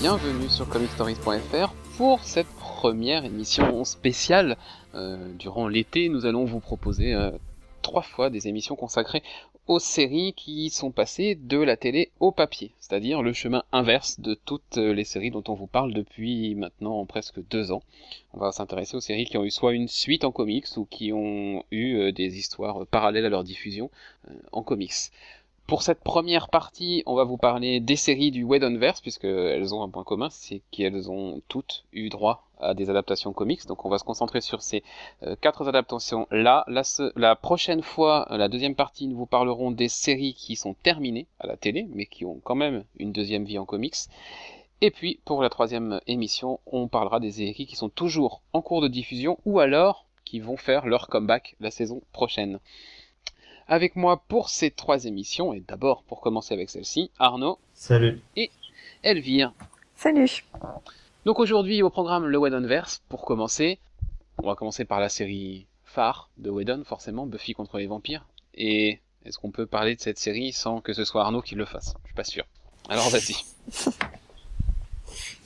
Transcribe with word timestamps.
Bienvenue 0.00 0.48
sur 0.48 0.68
comicstories.fr 0.68 1.74
pour 1.96 2.22
cette 2.22 2.46
première 2.46 3.24
émission 3.24 3.84
spéciale. 3.84 4.56
Euh, 4.94 5.32
durant 5.34 5.66
l'été, 5.66 6.08
nous 6.08 6.24
allons 6.24 6.44
vous 6.44 6.60
proposer 6.60 7.14
euh, 7.14 7.32
trois 7.82 8.02
fois 8.02 8.30
des 8.30 8.46
émissions 8.46 8.76
consacrées 8.76 9.24
aux 9.68 9.78
séries 9.78 10.32
qui 10.34 10.70
sont 10.70 10.90
passées 10.90 11.34
de 11.34 11.58
la 11.58 11.76
télé 11.76 12.10
au 12.20 12.32
papier, 12.32 12.72
c'est-à-dire 12.80 13.22
le 13.22 13.34
chemin 13.34 13.64
inverse 13.70 14.18
de 14.18 14.34
toutes 14.34 14.76
les 14.76 15.04
séries 15.04 15.30
dont 15.30 15.44
on 15.46 15.54
vous 15.54 15.66
parle 15.66 15.92
depuis 15.92 16.54
maintenant 16.54 17.04
presque 17.04 17.40
deux 17.50 17.70
ans. 17.70 17.82
On 18.32 18.38
va 18.38 18.50
s'intéresser 18.50 18.96
aux 18.96 19.00
séries 19.00 19.26
qui 19.26 19.36
ont 19.36 19.44
eu 19.44 19.50
soit 19.50 19.74
une 19.74 19.88
suite 19.88 20.24
en 20.24 20.32
comics 20.32 20.66
ou 20.76 20.86
qui 20.86 21.12
ont 21.12 21.64
eu 21.70 21.96
euh, 21.96 22.12
des 22.12 22.38
histoires 22.38 22.86
parallèles 22.86 23.26
à 23.26 23.28
leur 23.28 23.44
diffusion 23.44 23.90
euh, 24.30 24.34
en 24.52 24.62
comics. 24.62 25.10
Pour 25.68 25.82
cette 25.82 26.00
première 26.00 26.48
partie, 26.48 27.02
on 27.04 27.14
va 27.14 27.24
vous 27.24 27.36
parler 27.36 27.78
des 27.78 27.96
séries 27.96 28.30
du 28.30 28.42
Whedonverse, 28.42 29.02
puisqu'elles 29.02 29.74
ont 29.74 29.82
un 29.82 29.90
point 29.90 30.02
commun, 30.02 30.30
c'est 30.30 30.62
qu'elles 30.70 31.10
ont 31.10 31.42
toutes 31.46 31.84
eu 31.92 32.08
droit 32.08 32.48
à 32.58 32.72
des 32.72 32.88
adaptations 32.88 33.34
comics. 33.34 33.66
Donc 33.66 33.84
on 33.84 33.90
va 33.90 33.98
se 33.98 34.04
concentrer 34.04 34.40
sur 34.40 34.62
ces 34.62 34.82
euh, 35.24 35.36
quatre 35.38 35.68
adaptations-là. 35.68 36.64
La, 36.68 36.82
la, 37.16 37.36
prochaine 37.36 37.82
fois, 37.82 38.26
la 38.30 38.48
deuxième 38.48 38.76
partie, 38.76 39.08
nous 39.08 39.16
vous 39.18 39.26
parlerons 39.26 39.70
des 39.70 39.90
séries 39.90 40.32
qui 40.32 40.56
sont 40.56 40.72
terminées 40.72 41.26
à 41.38 41.46
la 41.46 41.58
télé, 41.58 41.86
mais 41.92 42.06
qui 42.06 42.24
ont 42.24 42.40
quand 42.42 42.54
même 42.54 42.84
une 42.98 43.12
deuxième 43.12 43.44
vie 43.44 43.58
en 43.58 43.66
comics. 43.66 44.08
Et 44.80 44.90
puis, 44.90 45.20
pour 45.26 45.42
la 45.42 45.50
troisième 45.50 46.00
émission, 46.06 46.60
on 46.64 46.88
parlera 46.88 47.20
des 47.20 47.32
séries 47.32 47.66
qui 47.66 47.76
sont 47.76 47.90
toujours 47.90 48.40
en 48.54 48.62
cours 48.62 48.80
de 48.80 48.88
diffusion, 48.88 49.36
ou 49.44 49.60
alors 49.60 50.06
qui 50.24 50.40
vont 50.40 50.56
faire 50.56 50.86
leur 50.86 51.08
comeback 51.08 51.56
la 51.60 51.70
saison 51.70 52.00
prochaine. 52.14 52.58
Avec 53.70 53.96
moi 53.96 54.22
pour 54.28 54.48
ces 54.48 54.70
trois 54.70 55.04
émissions, 55.04 55.52
et 55.52 55.60
d'abord 55.60 56.02
pour 56.02 56.22
commencer 56.22 56.54
avec 56.54 56.70
celle-ci, 56.70 57.10
Arnaud. 57.18 57.58
Salut. 57.74 58.18
Et 58.34 58.50
Elvire. 59.02 59.52
Salut. 59.94 60.44
Donc 61.26 61.38
aujourd'hui 61.38 61.82
au 61.82 61.90
programme 61.90 62.24
le 62.26 62.38
Whedonverse, 62.38 63.02
pour 63.10 63.26
commencer, 63.26 63.78
on 64.42 64.46
va 64.46 64.54
commencer 64.54 64.86
par 64.86 65.00
la 65.00 65.10
série 65.10 65.66
phare 65.84 66.30
de 66.38 66.48
Whedon, 66.48 66.82
forcément, 66.84 67.26
Buffy 67.26 67.52
contre 67.52 67.76
les 67.76 67.86
vampires. 67.86 68.24
Et 68.54 69.00
est-ce 69.26 69.38
qu'on 69.38 69.50
peut 69.50 69.66
parler 69.66 69.94
de 69.94 70.00
cette 70.00 70.18
série 70.18 70.52
sans 70.52 70.80
que 70.80 70.94
ce 70.94 71.04
soit 71.04 71.22
Arnaud 71.22 71.42
qui 71.42 71.54
le 71.54 71.66
fasse? 71.66 71.94
Je 72.04 72.08
suis 72.08 72.14
pas 72.14 72.24
sûr. 72.24 72.44
Alors 72.88 73.10
vas-y. 73.10 73.34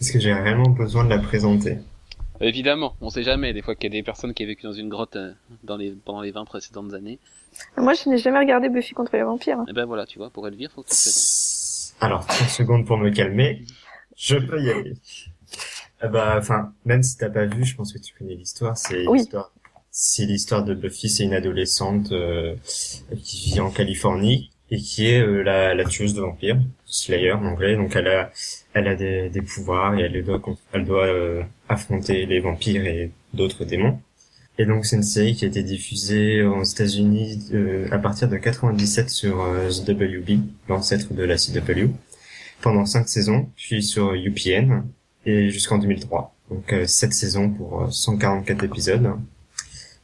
Est-ce 0.00 0.12
que 0.12 0.20
j'ai 0.20 0.32
réellement 0.32 0.68
besoin 0.68 1.04
de 1.04 1.10
la 1.10 1.18
présenter 1.18 1.78
Évidemment, 2.42 2.96
on 3.00 3.08
sait 3.08 3.22
jamais. 3.22 3.52
Des 3.52 3.62
fois 3.62 3.74
qu'il 3.74 3.92
y 3.92 3.96
a 3.96 3.98
des 3.98 4.02
personnes 4.02 4.34
qui 4.34 4.42
ont 4.44 4.46
vécu 4.46 4.64
dans 4.64 4.72
une 4.72 4.88
grotte 4.88 5.16
euh, 5.16 5.32
dans 5.62 5.76
les, 5.76 5.92
pendant 5.92 6.20
les 6.20 6.32
20 6.32 6.44
précédentes 6.44 6.92
années. 6.92 7.18
Moi, 7.76 7.94
je 7.94 8.08
n'ai 8.08 8.18
jamais 8.18 8.38
regardé 8.38 8.68
Buffy 8.68 8.94
contre 8.94 9.16
les 9.16 9.22
vampires. 9.22 9.58
Et 9.60 9.70
eh 9.70 9.72
ben 9.72 9.84
voilà, 9.84 10.06
tu 10.06 10.18
vois, 10.18 10.30
pour 10.30 10.46
Elvire, 10.48 10.70
faut 10.72 10.82
que 10.82 10.88
tu 10.88 10.94
présentes. 10.94 11.94
Alors, 12.00 12.26
30 12.26 12.48
secondes 12.48 12.86
pour 12.86 12.98
me 12.98 13.10
calmer. 13.10 13.64
Je 14.16 14.36
peux 14.36 14.60
y 14.60 14.70
aller. 14.70 14.94
Ah 16.00 16.08
bah, 16.08 16.34
enfin, 16.36 16.72
même 16.84 17.02
si 17.02 17.16
t'as 17.16 17.30
pas 17.30 17.46
vu, 17.46 17.64
je 17.64 17.76
pense 17.76 17.92
que 17.92 17.98
tu 17.98 18.12
connais 18.18 18.34
l'histoire. 18.34 18.76
C'est 18.76 19.04
l'histoire. 19.04 19.52
C'est 19.90 20.24
l'histoire 20.24 20.64
de 20.64 20.74
Buffy. 20.74 21.08
C'est 21.08 21.24
une 21.24 21.34
adolescente 21.34 22.10
euh, 22.12 22.56
qui 23.22 23.52
vit 23.52 23.60
en 23.60 23.70
Californie 23.70 24.51
et 24.72 24.78
qui 24.78 25.06
est 25.06 25.20
euh, 25.20 25.42
la, 25.42 25.74
la, 25.74 25.84
tueuse 25.84 26.14
de 26.14 26.22
vampires, 26.22 26.58
Slayer 26.86 27.32
en 27.32 27.44
anglais. 27.44 27.76
Donc 27.76 27.94
elle 27.94 28.08
a, 28.08 28.32
elle 28.72 28.88
a 28.88 28.96
des, 28.96 29.28
des 29.28 29.42
pouvoirs 29.42 29.96
et 29.98 30.02
elle 30.02 30.24
doit, 30.24 30.40
elle 30.72 30.84
doit 30.84 31.06
euh, 31.06 31.42
affronter 31.68 32.26
les 32.26 32.40
vampires 32.40 32.84
et 32.86 33.10
d'autres 33.34 33.64
démons. 33.64 34.00
Et 34.58 34.66
donc 34.66 34.86
c'est 34.86 34.96
une 34.96 35.02
série 35.02 35.34
qui 35.34 35.44
a 35.44 35.48
été 35.48 35.62
diffusée 35.62 36.42
aux 36.42 36.64
États-Unis 36.64 37.50
euh, 37.52 37.86
à 37.92 37.98
partir 37.98 38.28
de 38.28 38.36
97 38.36 39.10
sur 39.10 39.46
The 39.86 39.90
WB, 39.90 40.40
l'ancêtre 40.68 41.12
de 41.14 41.22
la 41.22 41.36
CW, 41.36 41.90
pendant 42.62 42.86
cinq 42.86 43.08
saisons, 43.08 43.50
puis 43.56 43.82
sur 43.82 44.14
UPN 44.14 44.84
et 45.26 45.50
jusqu'en 45.50 45.78
2003. 45.78 46.34
Donc 46.50 46.72
euh, 46.72 46.86
7 46.86 47.12
saisons 47.12 47.50
pour 47.50 47.86
144 47.90 48.64
épisodes. 48.64 49.12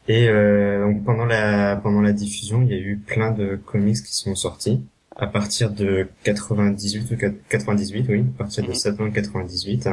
Et 0.09 0.27
euh, 0.29 0.83
donc 0.85 1.05
pendant 1.05 1.27
la 1.27 1.77
pendant 1.77 2.01
la 2.01 2.13
diffusion, 2.13 2.63
il 2.63 2.69
y 2.69 2.75
a 2.75 2.79
eu 2.79 2.97
plein 2.97 3.31
de 3.31 3.57
comics 3.57 4.03
qui 4.03 4.15
sont 4.15 4.35
sortis 4.35 4.83
à 5.15 5.27
partir 5.27 5.71
de 5.71 6.09
98 6.25 7.11
ou 7.11 7.17
98, 7.51 8.07
oui, 8.09 8.25
à 8.37 8.39
partir 8.39 8.65
de 8.65 8.69
mhm. 8.69 8.75
septembre 8.75 9.13
98. 9.13 9.89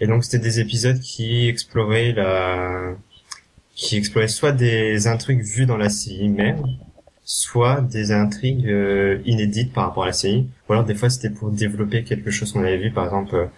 Et 0.00 0.06
donc 0.06 0.24
c'était 0.24 0.40
des 0.40 0.58
épisodes 0.58 0.98
qui 0.98 1.48
exploraient 1.48 2.12
la 2.12 2.94
qui 3.74 3.96
exploraient 3.96 4.28
soit 4.28 4.52
des 4.52 5.06
intrigues 5.06 5.42
vues 5.42 5.66
dans 5.66 5.76
la 5.76 5.90
série 5.90 6.28
même, 6.28 6.64
soit 7.22 7.82
des 7.82 8.10
intrigues 8.10 8.66
euh, 8.68 9.20
inédites 9.26 9.72
par 9.72 9.86
rapport 9.86 10.02
à 10.02 10.06
la 10.06 10.12
série, 10.12 10.48
ou 10.68 10.72
alors 10.72 10.84
des 10.84 10.94
fois 10.94 11.08
c'était 11.08 11.30
pour 11.30 11.50
développer 11.50 12.02
quelque 12.02 12.30
chose 12.30 12.52
qu'on 12.52 12.64
avait 12.64 12.78
vu, 12.78 12.90
par 12.90 13.04
exemple 13.04 13.48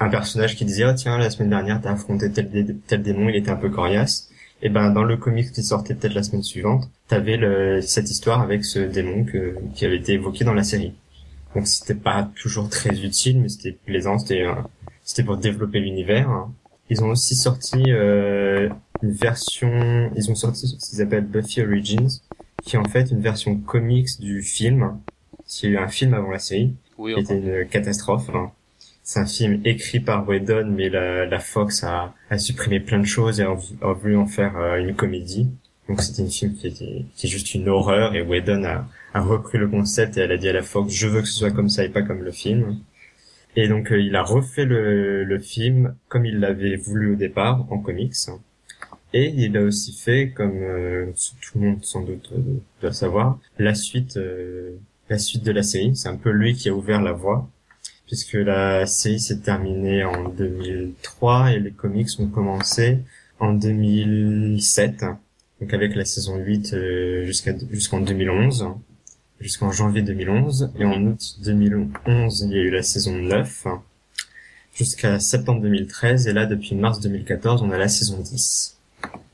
un 0.00 0.08
personnage 0.10 0.56
qui 0.56 0.64
disait 0.64 0.84
oh 0.84 0.92
tiens 0.94 1.16
la 1.16 1.30
semaine 1.30 1.50
dernière 1.50 1.80
t'as 1.80 1.92
affronté 1.92 2.30
tel, 2.30 2.76
tel 2.86 3.02
démon, 3.02 3.28
il 3.30 3.36
était 3.36 3.50
un 3.50 3.56
peu 3.56 3.70
coriace, 3.70 4.28
et 4.64 4.70
ben 4.70 4.90
dans 4.90 5.04
le 5.04 5.18
comics 5.18 5.52
qui 5.52 5.62
sortait 5.62 5.94
peut-être 5.94 6.14
la 6.14 6.22
semaine 6.22 6.42
suivante, 6.42 6.90
t'avais 7.06 7.36
le, 7.36 7.82
cette 7.82 8.10
histoire 8.10 8.40
avec 8.40 8.64
ce 8.64 8.78
démon 8.78 9.24
que, 9.24 9.56
qui 9.74 9.84
avait 9.84 9.98
été 9.98 10.14
évoqué 10.14 10.42
dans 10.44 10.54
la 10.54 10.64
série. 10.64 10.94
Donc 11.54 11.68
c'était 11.68 11.94
pas 11.94 12.28
toujours 12.34 12.70
très 12.70 13.04
utile, 13.04 13.42
mais 13.42 13.50
c'était 13.50 13.72
plaisant, 13.72 14.18
c'était 14.18 14.42
euh, 14.42 14.54
c'était 15.04 15.22
pour 15.22 15.36
développer 15.36 15.80
l'univers. 15.80 16.48
Ils 16.88 17.04
ont 17.04 17.10
aussi 17.10 17.36
sorti 17.36 17.82
euh, 17.88 18.70
une 19.02 19.12
version, 19.12 20.10
ils 20.16 20.30
ont 20.30 20.34
sorti 20.34 20.66
ce 20.66 20.76
qu'ils 20.76 21.02
appellent 21.02 21.26
Buffy 21.26 21.60
Origins, 21.62 22.08
qui 22.62 22.76
est 22.76 22.78
en 22.78 22.88
fait 22.88 23.10
une 23.10 23.20
version 23.20 23.56
comics 23.56 24.18
du 24.18 24.42
film. 24.42 24.98
C'est 25.44 25.68
eu 25.68 25.76
un 25.76 25.88
film 25.88 26.14
avant 26.14 26.30
la 26.30 26.38
série, 26.38 26.74
qui 26.96 27.12
était 27.12 27.38
une 27.38 27.68
catastrophe. 27.68 28.30
Hein 28.34 28.50
c'est 29.04 29.20
un 29.20 29.26
film 29.26 29.60
écrit 29.66 30.00
par 30.00 30.26
Whedon, 30.26 30.72
mais 30.74 30.88
la, 30.88 31.26
la 31.26 31.38
Fox 31.38 31.84
a, 31.84 32.14
a, 32.30 32.38
supprimé 32.38 32.80
plein 32.80 32.98
de 32.98 33.04
choses 33.04 33.38
et 33.38 33.44
a, 33.44 33.52
voulu 33.92 34.16
en 34.16 34.26
faire 34.26 34.56
euh, 34.56 34.78
une 34.78 34.94
comédie. 34.96 35.50
Donc 35.88 36.00
c'était 36.00 36.22
une 36.22 36.30
film 36.30 36.54
qui 36.54 36.66
était 36.68 37.04
qui 37.14 37.26
est 37.26 37.30
juste 37.30 37.54
une 37.54 37.68
horreur 37.68 38.14
et 38.14 38.22
Whedon 38.22 38.64
a, 38.64 38.88
a 39.12 39.20
repris 39.20 39.58
le 39.58 39.68
concept 39.68 40.16
et 40.16 40.20
elle 40.20 40.32
a 40.32 40.38
dit 40.38 40.48
à 40.48 40.54
la 40.54 40.62
Fox 40.62 40.90
je 40.94 41.06
veux 41.06 41.20
que 41.20 41.28
ce 41.28 41.34
soit 41.34 41.50
comme 41.50 41.68
ça 41.68 41.84
et 41.84 41.90
pas 41.90 42.00
comme 42.00 42.22
le 42.22 42.32
film. 42.32 42.78
Et 43.56 43.68
donc 43.68 43.92
euh, 43.92 44.00
il 44.00 44.16
a 44.16 44.22
refait 44.22 44.64
le, 44.64 45.24
le 45.24 45.38
film 45.38 45.94
comme 46.08 46.24
il 46.24 46.40
l'avait 46.40 46.76
voulu 46.76 47.12
au 47.12 47.16
départ 47.16 47.66
en 47.70 47.78
comics. 47.78 48.14
Et 49.12 49.32
il 49.36 49.56
a 49.56 49.62
aussi 49.62 49.92
fait, 49.92 50.30
comme 50.30 50.58
euh, 50.62 51.12
tout 51.42 51.58
le 51.58 51.66
monde 51.68 51.84
sans 51.84 52.02
doute 52.02 52.32
doit 52.80 52.92
savoir, 52.92 53.38
la 53.58 53.74
suite, 53.74 54.18
la 55.08 55.18
suite 55.18 55.44
de 55.44 55.52
la 55.52 55.62
série. 55.62 55.94
C'est 55.94 56.08
un 56.08 56.16
peu 56.16 56.30
lui 56.30 56.54
qui 56.54 56.68
a 56.68 56.74
ouvert 56.74 57.00
la 57.00 57.12
voie 57.12 57.48
puisque 58.06 58.34
la 58.34 58.86
série 58.86 59.20
s'est 59.20 59.40
terminée 59.40 60.04
en 60.04 60.28
2003 60.28 61.52
et 61.52 61.60
les 61.60 61.70
comics 61.70 62.08
ont 62.18 62.28
commencé 62.28 62.98
en 63.40 63.52
2007, 63.52 65.04
donc 65.60 65.72
avec 65.72 65.94
la 65.94 66.04
saison 66.04 66.36
8 66.36 66.74
euh, 66.74 67.24
jusqu'en 67.70 68.00
2011, 68.00 68.68
jusqu'en 69.40 69.70
janvier 69.70 70.02
2011, 70.02 70.72
et 70.78 70.84
en 70.84 71.02
août 71.04 71.36
2011 71.44 72.42
il 72.42 72.56
y 72.56 72.58
a 72.58 72.62
eu 72.62 72.70
la 72.70 72.82
saison 72.82 73.12
9 73.16 73.66
jusqu'à 74.74 75.18
septembre 75.18 75.62
2013, 75.62 76.28
et 76.28 76.32
là 76.32 76.46
depuis 76.46 76.74
mars 76.74 77.00
2014 77.00 77.62
on 77.62 77.70
a 77.70 77.78
la 77.78 77.88
saison 77.88 78.18
10. 78.20 78.78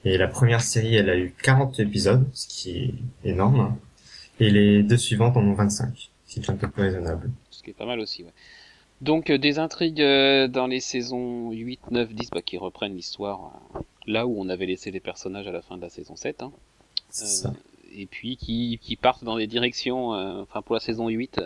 Et 0.05 0.17
la 0.17 0.29
première 0.29 0.63
série 0.63 0.95
elle 0.95 1.11
a 1.11 1.17
eu 1.19 1.35
40 1.43 1.81
épisodes, 1.81 2.27
ce 2.33 2.47
qui 2.47 2.71
est 3.25 3.31
énorme, 3.31 3.77
et 4.39 4.51
les 4.51 4.83
deux 4.83 4.97
suivantes 4.97 5.37
en 5.37 5.43
ont 5.43 5.55
25, 5.55 6.11
ce 6.27 6.35
qui 6.35 6.41
est 6.41 6.51
un 6.51 6.57
peu 6.57 6.69
plus 6.69 6.85
raisonnable. 6.85 7.31
Ce 7.51 7.63
qui 7.63 7.71
est 7.71 7.75
pas 7.75 7.87
mal 7.87 8.01
aussi, 8.01 8.23
ouais. 8.23 8.33
Donc 9.01 9.31
euh, 9.31 9.39
des 9.39 9.59
intrigues 9.59 10.03
euh, 10.03 10.47
dans 10.47 10.67
les 10.67 10.81
saisons 10.81 11.51
8, 11.53 11.91
9, 11.91 12.13
10 12.13 12.31
bah, 12.31 12.43
qui 12.43 12.59
reprennent 12.59 12.95
l'histoire 12.95 13.53
euh, 13.75 13.79
là 14.07 14.27
où 14.27 14.39
on 14.39 14.49
avait 14.49 14.67
laissé 14.67 14.91
les 14.91 15.01
personnages 15.01 15.47
à 15.47 15.53
la 15.53 15.63
fin 15.63 15.77
de 15.77 15.83
la 15.83 15.89
saison 15.89 16.17
7. 16.17 16.43
Hein. 16.43 16.53
et 17.93 18.07
puis 18.07 18.37
qui, 18.37 18.79
qui, 18.83 18.97
partent 18.97 19.25
dans 19.25 19.37
des 19.37 19.47
directions, 19.47 20.11
enfin 20.11 20.63
pour 20.63 20.75
la 20.75 20.81
saison 20.81 21.09
8, 21.09 21.41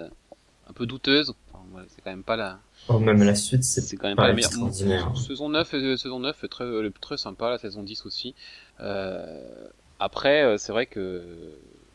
un 0.69 0.73
peu 0.73 0.87
douteuses. 0.87 1.35
Enfin, 1.53 1.85
c'est 1.89 2.03
quand 2.03 2.11
même 2.11 2.25
pas 2.25 2.37
la... 2.37 2.59
Oh, 2.89 2.99
même 2.99 3.23
la 3.23 3.35
suite, 3.35 3.65
c'est 3.65 3.97
quand 3.97 4.09
même 4.09 4.17
pas, 4.17 4.29
la 4.29 4.35
meilleure. 4.35 4.51
Saison 5.17 5.49
9, 5.49 5.97
saison 5.97 6.21
9 6.21 6.49
très, 6.49 6.65
très 7.01 7.17
sympa, 7.17 7.51
la 7.51 7.59
saison 7.59 7.83
10 7.83 8.07
aussi. 8.07 8.35
après, 10.01 10.59
c'est 10.59 10.73
vrai 10.73 10.87
que 10.87 11.23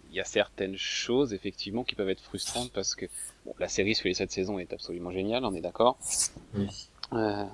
il 0.09 0.15
y 0.15 0.19
a 0.19 0.25
certaines 0.25 0.77
choses 0.77 1.33
effectivement 1.33 1.83
qui 1.83 1.95
peuvent 1.95 2.09
être 2.09 2.21
frustrantes 2.21 2.71
parce 2.71 2.95
que 2.95 3.05
bon, 3.45 3.53
la 3.59 3.67
série 3.67 3.95
sur 3.95 4.07
les 4.07 4.13
7 4.13 4.31
saisons 4.31 4.59
est 4.59 4.73
absolument 4.73 5.11
géniale, 5.11 5.45
on 5.45 5.53
est 5.53 5.61
d'accord. 5.61 5.97
Oui. 6.55 6.67
Euh, 7.13 7.45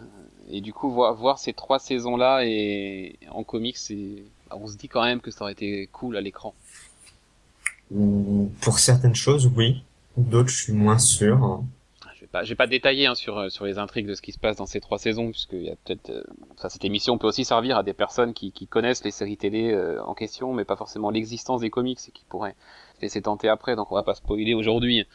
et 0.50 0.62
du 0.62 0.74
coup, 0.74 0.92
voir, 0.92 1.16
voir 1.16 1.40
ces 1.40 1.54
trois 1.54 1.80
saisons-là 1.80 2.46
et 2.46 3.18
en 3.30 3.44
comics, 3.44 3.78
bah, 4.50 4.58
on 4.60 4.68
se 4.68 4.78
dit 4.78 4.88
quand 4.88 5.04
même 5.04 5.22
que 5.22 5.32
ça 5.32 5.44
aurait 5.44 5.54
été 5.54 5.88
cool 5.88 6.18
à 6.18 6.22
l'écran. 6.22 6.54
Pour 8.62 8.80
certaines 8.80 9.16
choses, 9.16 9.52
oui. 9.56 9.84
D'autres, 10.18 10.50
je 10.50 10.64
suis 10.64 10.74
moins 10.74 10.98
sûr 10.98 11.62
pas, 12.40 12.44
j'ai 12.44 12.56
pas 12.56 12.68
détaillé 12.68 13.08
hein, 13.08 13.16
sur 13.16 13.38
euh, 13.38 13.50
sur 13.50 13.66
les 13.66 13.78
intrigues 13.78 14.08
de 14.08 14.14
ce 14.14 14.22
qui 14.22 14.32
se 14.32 14.40
passe 14.40 14.58
dans 14.58 14.66
ces 14.66 14.82
trois 14.82 14.98
saisons, 14.98 15.32
puisque 15.32 15.54
y 15.54 15.70
a 15.70 15.76
peut-être, 15.84 16.10
euh, 16.10 16.24
cette 16.70 16.84
émission 16.86 17.18
peut 17.18 17.28
aussi 17.28 17.46
servir 17.46 17.78
à 17.78 17.84
des 17.84 17.94
personnes 17.94 18.34
qui, 18.34 18.52
qui 18.52 18.68
connaissent 18.68 19.04
les 19.04 19.12
séries 19.12 19.38
télé 19.38 19.72
euh, 19.72 20.02
en 20.04 20.14
question, 20.14 20.54
mais 20.54 20.66
pas 20.66 20.76
forcément 20.76 21.10
l'existence 21.12 21.62
des 21.62 21.70
comics 21.70 22.00
et 22.08 22.12
qui 22.12 22.24
pourraient 22.30 22.56
laisser 23.02 23.22
tenter 23.22 23.48
après. 23.50 23.76
Donc 23.76 23.92
on 23.92 23.96
va 23.96 24.04
pas 24.04 24.16
spoiler 24.16 24.54
aujourd'hui. 24.54 25.06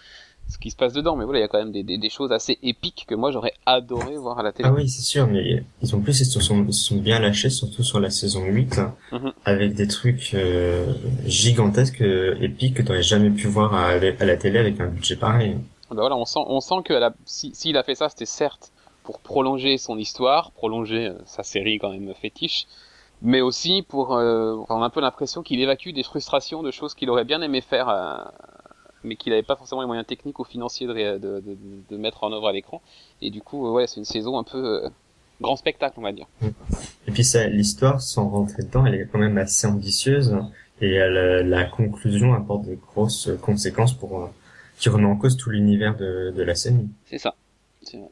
ce 0.48 0.58
qui 0.58 0.70
se 0.70 0.76
passe 0.76 0.92
dedans. 0.92 1.14
Mais 1.14 1.24
voilà, 1.24 1.38
il 1.38 1.42
y 1.42 1.44
a 1.44 1.48
quand 1.48 1.58
même 1.64 1.70
des, 1.70 1.84
des, 1.84 1.96
des 1.96 2.10
choses 2.10 2.32
assez 2.32 2.58
épiques 2.62 3.04
que 3.08 3.14
moi 3.14 3.30
j'aurais 3.30 3.52
adoré 3.66 4.16
voir 4.16 4.38
à 4.40 4.42
la 4.42 4.50
télé. 4.52 4.68
Ah 4.68 4.72
oui, 4.72 4.88
c'est 4.88 5.02
sûr, 5.02 5.26
mais 5.28 5.62
ils 5.82 5.94
ont 5.94 6.00
plus, 6.00 6.18
ils 6.20 6.24
se 6.26 6.40
sont, 6.40 6.64
ils 6.66 6.74
se 6.74 6.84
sont 6.88 6.96
bien 6.96 7.20
lâchés, 7.20 7.50
surtout 7.50 7.84
sur 7.84 8.00
la 8.00 8.10
saison 8.10 8.44
8, 8.44 8.80
Mhm. 9.12 9.32
avec 9.44 9.74
des 9.74 9.86
trucs 9.86 10.32
euh, 10.34 10.92
gigantesques, 11.24 12.02
euh, 12.02 12.34
épiques 12.40 12.74
que 12.78 12.82
t'aurais 12.82 13.02
jamais 13.02 13.30
pu 13.30 13.46
voir 13.46 13.74
à, 13.74 13.90
à 13.90 14.24
la 14.24 14.36
télé 14.36 14.58
avec 14.58 14.80
un 14.80 14.88
budget 14.88 15.16
pareil. 15.16 15.56
Bah 15.90 16.02
voilà, 16.02 16.16
on 16.16 16.24
sent, 16.24 16.40
on 16.46 16.60
sent 16.60 16.82
que 16.84 16.94
si, 17.24 17.54
s'il 17.54 17.76
a 17.76 17.82
fait 17.82 17.94
ça, 17.96 18.08
c'était 18.08 18.26
certes 18.26 18.72
pour 19.02 19.18
prolonger 19.20 19.76
son 19.76 19.98
histoire, 19.98 20.52
prolonger 20.52 21.08
euh, 21.08 21.18
sa 21.24 21.42
série 21.42 21.78
quand 21.78 21.90
même 21.90 22.14
fétiche, 22.14 22.66
mais 23.22 23.40
aussi 23.40 23.82
pour 23.82 24.14
euh, 24.14 24.56
on 24.68 24.82
a 24.82 24.84
un 24.84 24.90
peu 24.90 25.00
l'impression 25.00 25.42
qu'il 25.42 25.60
évacue 25.60 25.90
des 25.90 26.02
frustrations 26.02 26.62
de 26.62 26.70
choses 26.70 26.94
qu'il 26.94 27.10
aurait 27.10 27.24
bien 27.24 27.42
aimé 27.42 27.60
faire, 27.60 27.88
euh, 27.88 28.18
mais 29.02 29.16
qu'il 29.16 29.30
n'avait 29.30 29.42
pas 29.42 29.56
forcément 29.56 29.80
les 29.80 29.86
moyens 29.86 30.06
techniques 30.06 30.38
ou 30.38 30.44
financiers 30.44 30.86
de, 30.86 30.92
de, 30.92 31.40
de, 31.40 31.56
de 31.88 31.96
mettre 31.96 32.22
en 32.22 32.32
œuvre 32.32 32.46
à 32.48 32.52
l'écran. 32.52 32.82
Et 33.20 33.30
du 33.30 33.42
coup, 33.42 33.72
ouais, 33.72 33.86
c'est 33.86 33.96
une 33.96 34.04
saison 34.04 34.38
un 34.38 34.44
peu 34.44 34.84
euh, 34.84 34.88
grand 35.40 35.56
spectacle, 35.56 35.94
on 35.98 36.02
va 36.02 36.12
dire. 36.12 36.26
Et 37.06 37.10
puis 37.10 37.24
l'histoire, 37.50 38.00
sans 38.00 38.28
rentrer 38.28 38.62
dedans, 38.62 38.86
elle 38.86 38.94
est 38.94 39.08
quand 39.10 39.18
même 39.18 39.38
assez 39.38 39.66
ambitieuse, 39.66 40.36
et 40.82 40.92
elle, 40.92 41.16
euh, 41.16 41.42
la 41.42 41.64
conclusion 41.64 42.32
apporte 42.34 42.66
de 42.66 42.74
grosses 42.74 43.30
conséquences 43.42 43.94
pour, 43.94 44.30
qui 44.80 44.88
remet 44.88 45.06
en 45.06 45.16
cause 45.16 45.36
tout 45.36 45.50
l'univers 45.50 45.96
de, 45.96 46.32
de 46.34 46.42
la 46.42 46.54
série. 46.54 46.88
C'est 47.04 47.18
ça. 47.18 47.34
Vrai. 47.92 48.10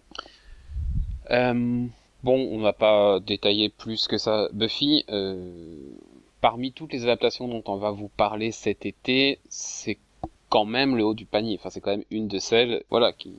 Euh, 1.30 1.86
bon, 2.22 2.48
on 2.52 2.60
va 2.60 2.72
pas 2.72 3.20
détailler 3.20 3.70
plus 3.70 4.06
que 4.06 4.18
ça. 4.18 4.48
Buffy, 4.52 5.04
euh, 5.08 5.50
parmi 6.40 6.72
toutes 6.72 6.92
les 6.92 7.02
adaptations 7.02 7.48
dont 7.48 7.62
on 7.66 7.76
va 7.76 7.90
vous 7.90 8.08
parler 8.08 8.52
cet 8.52 8.86
été, 8.86 9.38
c'est 9.48 9.98
quand 10.50 10.66
même 10.66 10.96
le 10.96 11.04
haut 11.04 11.14
du 11.14 11.26
panier. 11.26 11.58
Enfin, 11.58 11.70
c'est 11.70 11.80
quand 11.80 11.90
même 11.90 12.04
une 12.10 12.28
de 12.28 12.38
celles, 12.38 12.82
voilà, 12.90 13.12
qui, 13.12 13.32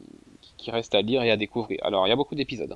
qui 0.58 0.72
reste 0.72 0.96
à 0.96 1.02
lire 1.02 1.24
et 1.24 1.32
à 1.32 1.38
découvrir. 1.38 1.80
Alors, 1.84 2.08
il 2.08 2.10
y 2.10 2.14
a 2.14 2.16
beaucoup 2.16 2.36
d'épisodes. 2.36 2.76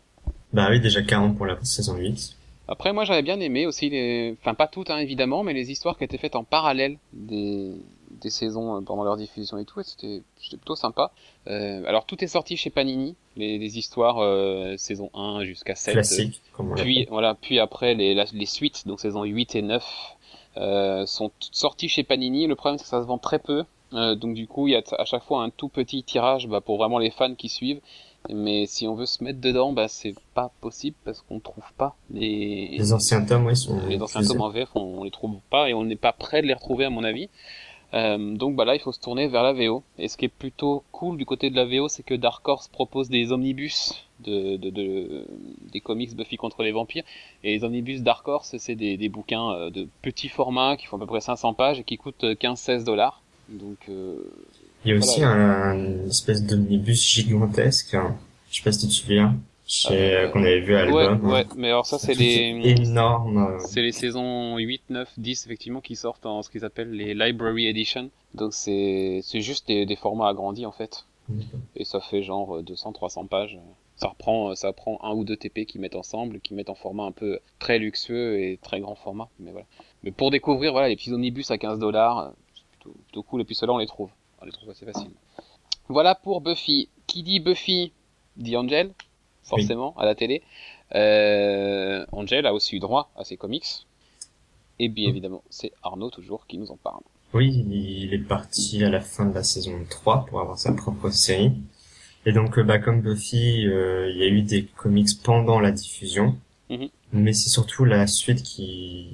Bah 0.54 0.68
oui, 0.70 0.80
déjà 0.80 1.02
40 1.02 1.36
pour 1.36 1.48
la 1.48 1.58
saison 1.64 1.96
8. 1.96 2.38
Après, 2.68 2.94
moi, 2.94 3.06
j'avais 3.06 3.24
bien 3.24 3.40
aimé 3.40 3.66
aussi 3.66 3.90
les, 3.90 4.36
enfin 4.40 4.54
pas 4.54 4.68
toutes 4.68 4.90
hein, 4.90 4.98
évidemment, 4.98 5.44
mais 5.44 5.54
les 5.54 5.72
histoires 5.72 5.98
qui 5.98 6.04
étaient 6.04 6.18
faites 6.18 6.36
en 6.36 6.44
parallèle 6.44 6.98
des, 7.12 7.74
des 8.22 8.30
saisons 8.30 8.78
euh, 8.78 8.82
pendant 8.82 9.04
leur 9.04 9.18
diffusion 9.18 9.58
et 9.58 9.66
tout, 9.66 9.80
et 9.80 9.84
c'était 9.84 10.22
plutôt 10.58 10.76
sympa. 10.76 11.12
Euh, 11.48 11.84
alors 11.88 12.06
tout 12.06 12.24
est 12.24 12.28
sorti 12.28 12.58
chez 12.58 12.70
Panini, 12.70 13.16
les, 13.36 13.58
les 13.58 13.78
histoires 13.78 14.20
euh, 14.20 14.76
saison 14.78 15.10
1 15.14 15.44
jusqu'à 15.46 15.76
7. 15.76 15.94
Classique, 15.94 16.42
comme 16.54 16.74
Puis 16.76 17.06
voilà, 17.10 17.36
puis 17.36 17.60
après 17.60 17.94
les, 17.96 18.14
la- 18.14 18.26
les 18.34 18.46
suites, 18.46 18.88
donc 18.88 19.00
saison 19.00 19.24
8 19.24 19.56
et 19.56 19.62
9, 19.62 19.84
euh, 20.58 21.06
sont 21.06 21.32
toutes 21.40 21.56
sorties 21.56 21.90
chez 21.90 22.04
Panini. 22.04 22.48
Le 22.48 22.56
problème 22.56 22.78
c'est 22.78 22.84
que 22.84 22.90
ça 22.90 23.02
se 23.02 23.08
vend 23.08 23.18
très 23.18 23.40
peu, 23.40 23.64
Euh, 23.94 24.16
donc 24.16 24.34
du 24.34 24.48
coup 24.48 24.68
il 24.68 24.72
y 24.72 24.76
a 24.76 24.82
à 24.98 25.06
chaque 25.06 25.24
fois 25.24 25.44
un 25.44 25.52
tout 25.52 25.70
petit 25.70 26.02
tirage 26.04 26.48
bah, 26.48 26.62
pour 26.62 26.78
vraiment 26.78 26.98
les 27.00 27.12
fans 27.12 27.36
qui 27.36 27.48
suivent. 27.50 27.82
Mais 28.30 28.66
si 28.68 28.88
on 28.88 28.96
veut 28.96 29.06
se 29.06 29.22
mettre 29.24 29.42
dedans, 29.42 29.74
bah 29.74 29.90
c'est 29.90 30.16
pas 30.34 30.50
possible 30.62 30.96
parce 31.04 31.22
qu'on 31.22 31.40
trouve 31.42 31.70
pas 31.78 31.96
les 32.10 32.70
Les 32.70 32.94
anciens 32.94 33.24
tomes, 33.26 33.46
oui, 33.46 33.56
sont 33.58 33.78
les 33.90 34.02
anciens 34.02 34.22
tomes 34.24 34.42
en 34.42 34.50
VF, 34.50 34.70
on, 34.76 35.00
on 35.00 35.04
les 35.04 35.12
trouve 35.12 35.36
pas 35.50 35.70
et 35.70 35.74
on 35.74 35.84
n'est 35.84 35.98
pas 35.98 36.14
prêt 36.14 36.42
de 36.42 36.48
les 36.48 36.54
retrouver 36.54 36.86
à 36.86 36.90
mon 36.90 37.04
avis. 37.04 37.30
Euh, 37.94 38.36
donc 38.36 38.56
bah 38.56 38.66
là, 38.66 38.74
il 38.76 38.80
faut 38.82 38.92
se 38.92 39.00
tourner 39.00 39.28
vers 39.28 39.44
la 39.44 39.54
VO. 39.54 39.84
Et 40.00 40.08
ce 40.08 40.18
qui 40.18 40.26
est 40.26 40.30
plutôt 40.30 40.84
cool 40.92 41.18
du 41.18 41.26
côté 41.26 41.50
de 41.50 41.56
la 41.56 41.66
VO, 41.66 41.88
c'est 41.90 42.04
que 42.04 42.16
Dark 42.16 42.48
Horse 42.48 42.68
propose 42.68 43.10
des 43.10 43.32
omnibus 43.32 43.94
de, 44.26 44.58
de, 44.58 44.70
de- 44.72 45.26
des 45.72 45.80
comics 45.80 46.16
Buffy 46.16 46.38
contre 46.38 46.64
les 46.64 46.72
vampires. 46.72 47.04
Et 47.44 47.54
les 47.54 47.64
omnibus 47.64 48.02
Dark 48.02 48.28
Horse, 48.28 48.56
c'est 48.58 48.76
des, 48.76 48.98
des 48.98 49.10
bouquins 49.10 49.52
euh, 49.52 49.70
de 49.70 49.88
petit 50.02 50.30
format 50.30 50.76
qui 50.78 50.88
font 50.88 50.98
à 50.98 51.00
peu 51.00 51.06
près 51.06 51.22
500 51.22 51.54
pages 51.54 51.80
et 51.80 51.84
qui 51.84 51.98
coûtent 51.98 52.24
15-16 52.24 52.84
dollars. 52.84 53.22
Donc 53.50 53.78
euh, 53.90 54.16
Il 54.86 54.92
y 54.92 54.94
a 54.94 54.98
aussi 54.98 55.24
un, 55.24 55.74
une 55.76 56.08
espèce 56.08 56.44
d'omnibus 56.44 57.06
gigantesque, 57.06 57.94
hein. 57.94 58.16
je 58.50 58.58
sais 58.58 58.64
pas 58.64 58.72
si 58.72 58.80
tu 58.82 58.88
te 58.88 58.94
souviens, 58.94 59.36
chez- 59.74 60.16
Euh, 60.16 60.30
qu'on 60.30 60.42
avait 60.44 60.60
vu 60.62 60.76
à 60.76 60.86
ouais, 60.88 61.06
l'album. 61.06 61.32
ouais, 61.32 61.46
mais 61.56 61.68
alors 61.70 61.86
ça 61.86 61.98
c'est 62.00 62.14
les 62.14 62.62
énorme. 62.82 63.38
euh, 63.38 63.60
C'est 63.60 63.82
les 63.82 63.92
saisons 63.92 64.58
8, 64.58 64.84
9, 64.90 65.12
10 65.18 65.46
effectivement 65.46 65.82
qui 65.82 65.96
sortent 65.96 66.26
en 66.26 66.42
ce 66.44 66.50
qu'ils 66.50 66.66
appellent 66.66 66.92
les 66.92 67.14
Library 67.14 67.68
Edition. 67.68 68.10
Donc 68.36 68.54
c'est 68.54 69.20
c'est 69.24 69.42
juste 69.42 69.68
des, 69.68 69.86
des 69.86 69.96
formats 69.96 70.28
agrandis 70.30 70.66
en 70.66 70.72
fait. 70.72 71.06
Et 71.76 71.86
ça 71.86 72.00
fait 72.02 72.22
genre 72.22 72.62
200-300 72.62 73.28
pages. 73.28 73.58
Ça 73.96 74.08
reprend, 74.10 74.54
ça 74.56 74.74
prend 74.74 75.00
un 75.04 75.14
ou 75.14 75.24
deux 75.24 75.38
TP 75.38 75.66
qui 75.66 75.80
mettent 75.80 75.96
ensemble, 75.96 76.40
qui 76.42 76.54
mettent 76.54 76.70
en 76.70 76.76
format 76.76 77.04
un 77.06 77.12
peu 77.12 77.40
très 77.60 77.80
luxueux 77.80 78.40
et 78.42 78.60
très 78.62 78.80
grand 78.82 78.96
format. 78.96 79.30
Mais 79.40 79.52
voilà. 79.52 79.66
Mais 80.04 80.12
pour 80.12 80.32
découvrir 80.32 80.72
voilà 80.74 80.90
les 80.90 80.96
petits 80.96 81.14
omnibus 81.14 81.50
à 81.52 81.58
15 81.58 81.80
dollars, 81.80 82.34
c'est 82.56 82.64
plutôt, 82.78 82.98
plutôt 83.06 83.24
cool. 83.24 83.42
Et 83.42 83.46
puis 83.46 83.56
ceux-là 83.56 83.74
on 83.74 83.78
les 83.78 83.86
trouve, 83.88 84.10
on 84.42 84.46
les 84.46 84.52
trouve 84.52 84.70
assez 84.70 84.86
facilement. 84.86 85.16
Voilà 85.88 86.16
pour 86.16 86.42
Buffy. 86.42 86.90
Qui 87.08 87.24
dit 87.24 87.40
Buffy 87.40 87.92
dit 88.36 88.58
Angel, 88.58 88.92
forcément 89.44 89.94
à 89.98 90.06
la 90.06 90.16
télé. 90.16 90.42
Euh, 90.96 92.06
Angel 92.12 92.46
a 92.46 92.54
aussi 92.54 92.76
eu 92.76 92.80
droit 92.80 93.12
à 93.16 93.24
ses 93.24 93.38
comics. 93.38 93.86
Et 94.80 94.90
bien 94.90 95.08
Mm. 95.08 95.12
évidemment, 95.12 95.44
c'est 95.50 95.72
Arnaud 95.84 96.10
toujours 96.10 96.48
qui 96.48 96.58
nous 96.58 96.72
en 96.72 96.78
parle. 96.78 97.02
Oui, 97.34 97.66
il 97.70 98.14
est 98.14 98.20
parti 98.20 98.84
à 98.84 98.90
la 98.90 99.02
fin 99.02 99.26
de 99.26 99.34
la 99.34 99.44
saison 99.44 99.80
3 99.90 100.26
pour 100.26 100.40
avoir 100.40 100.58
sa 100.58 100.72
propre 100.74 101.10
série. 101.10 101.52
Et 102.26 102.32
donc, 102.32 102.58
euh, 102.58 102.64
bah, 102.64 102.80
comme 102.80 103.02
Buffy, 103.02 103.66
euh, 103.68 104.10
il 104.12 104.18
y 104.18 104.24
a 104.24 104.28
eu 104.28 104.42
des 104.44 104.66
comics 104.66 105.10
pendant 105.24 105.60
la 105.60 105.72
diffusion. 105.72 106.38
Mhm. 106.70 106.90
Mais 107.12 107.34
c'est 107.34 107.50
surtout 107.50 107.86
la 107.86 108.08
suite 108.08 108.42
qui, 108.44 109.08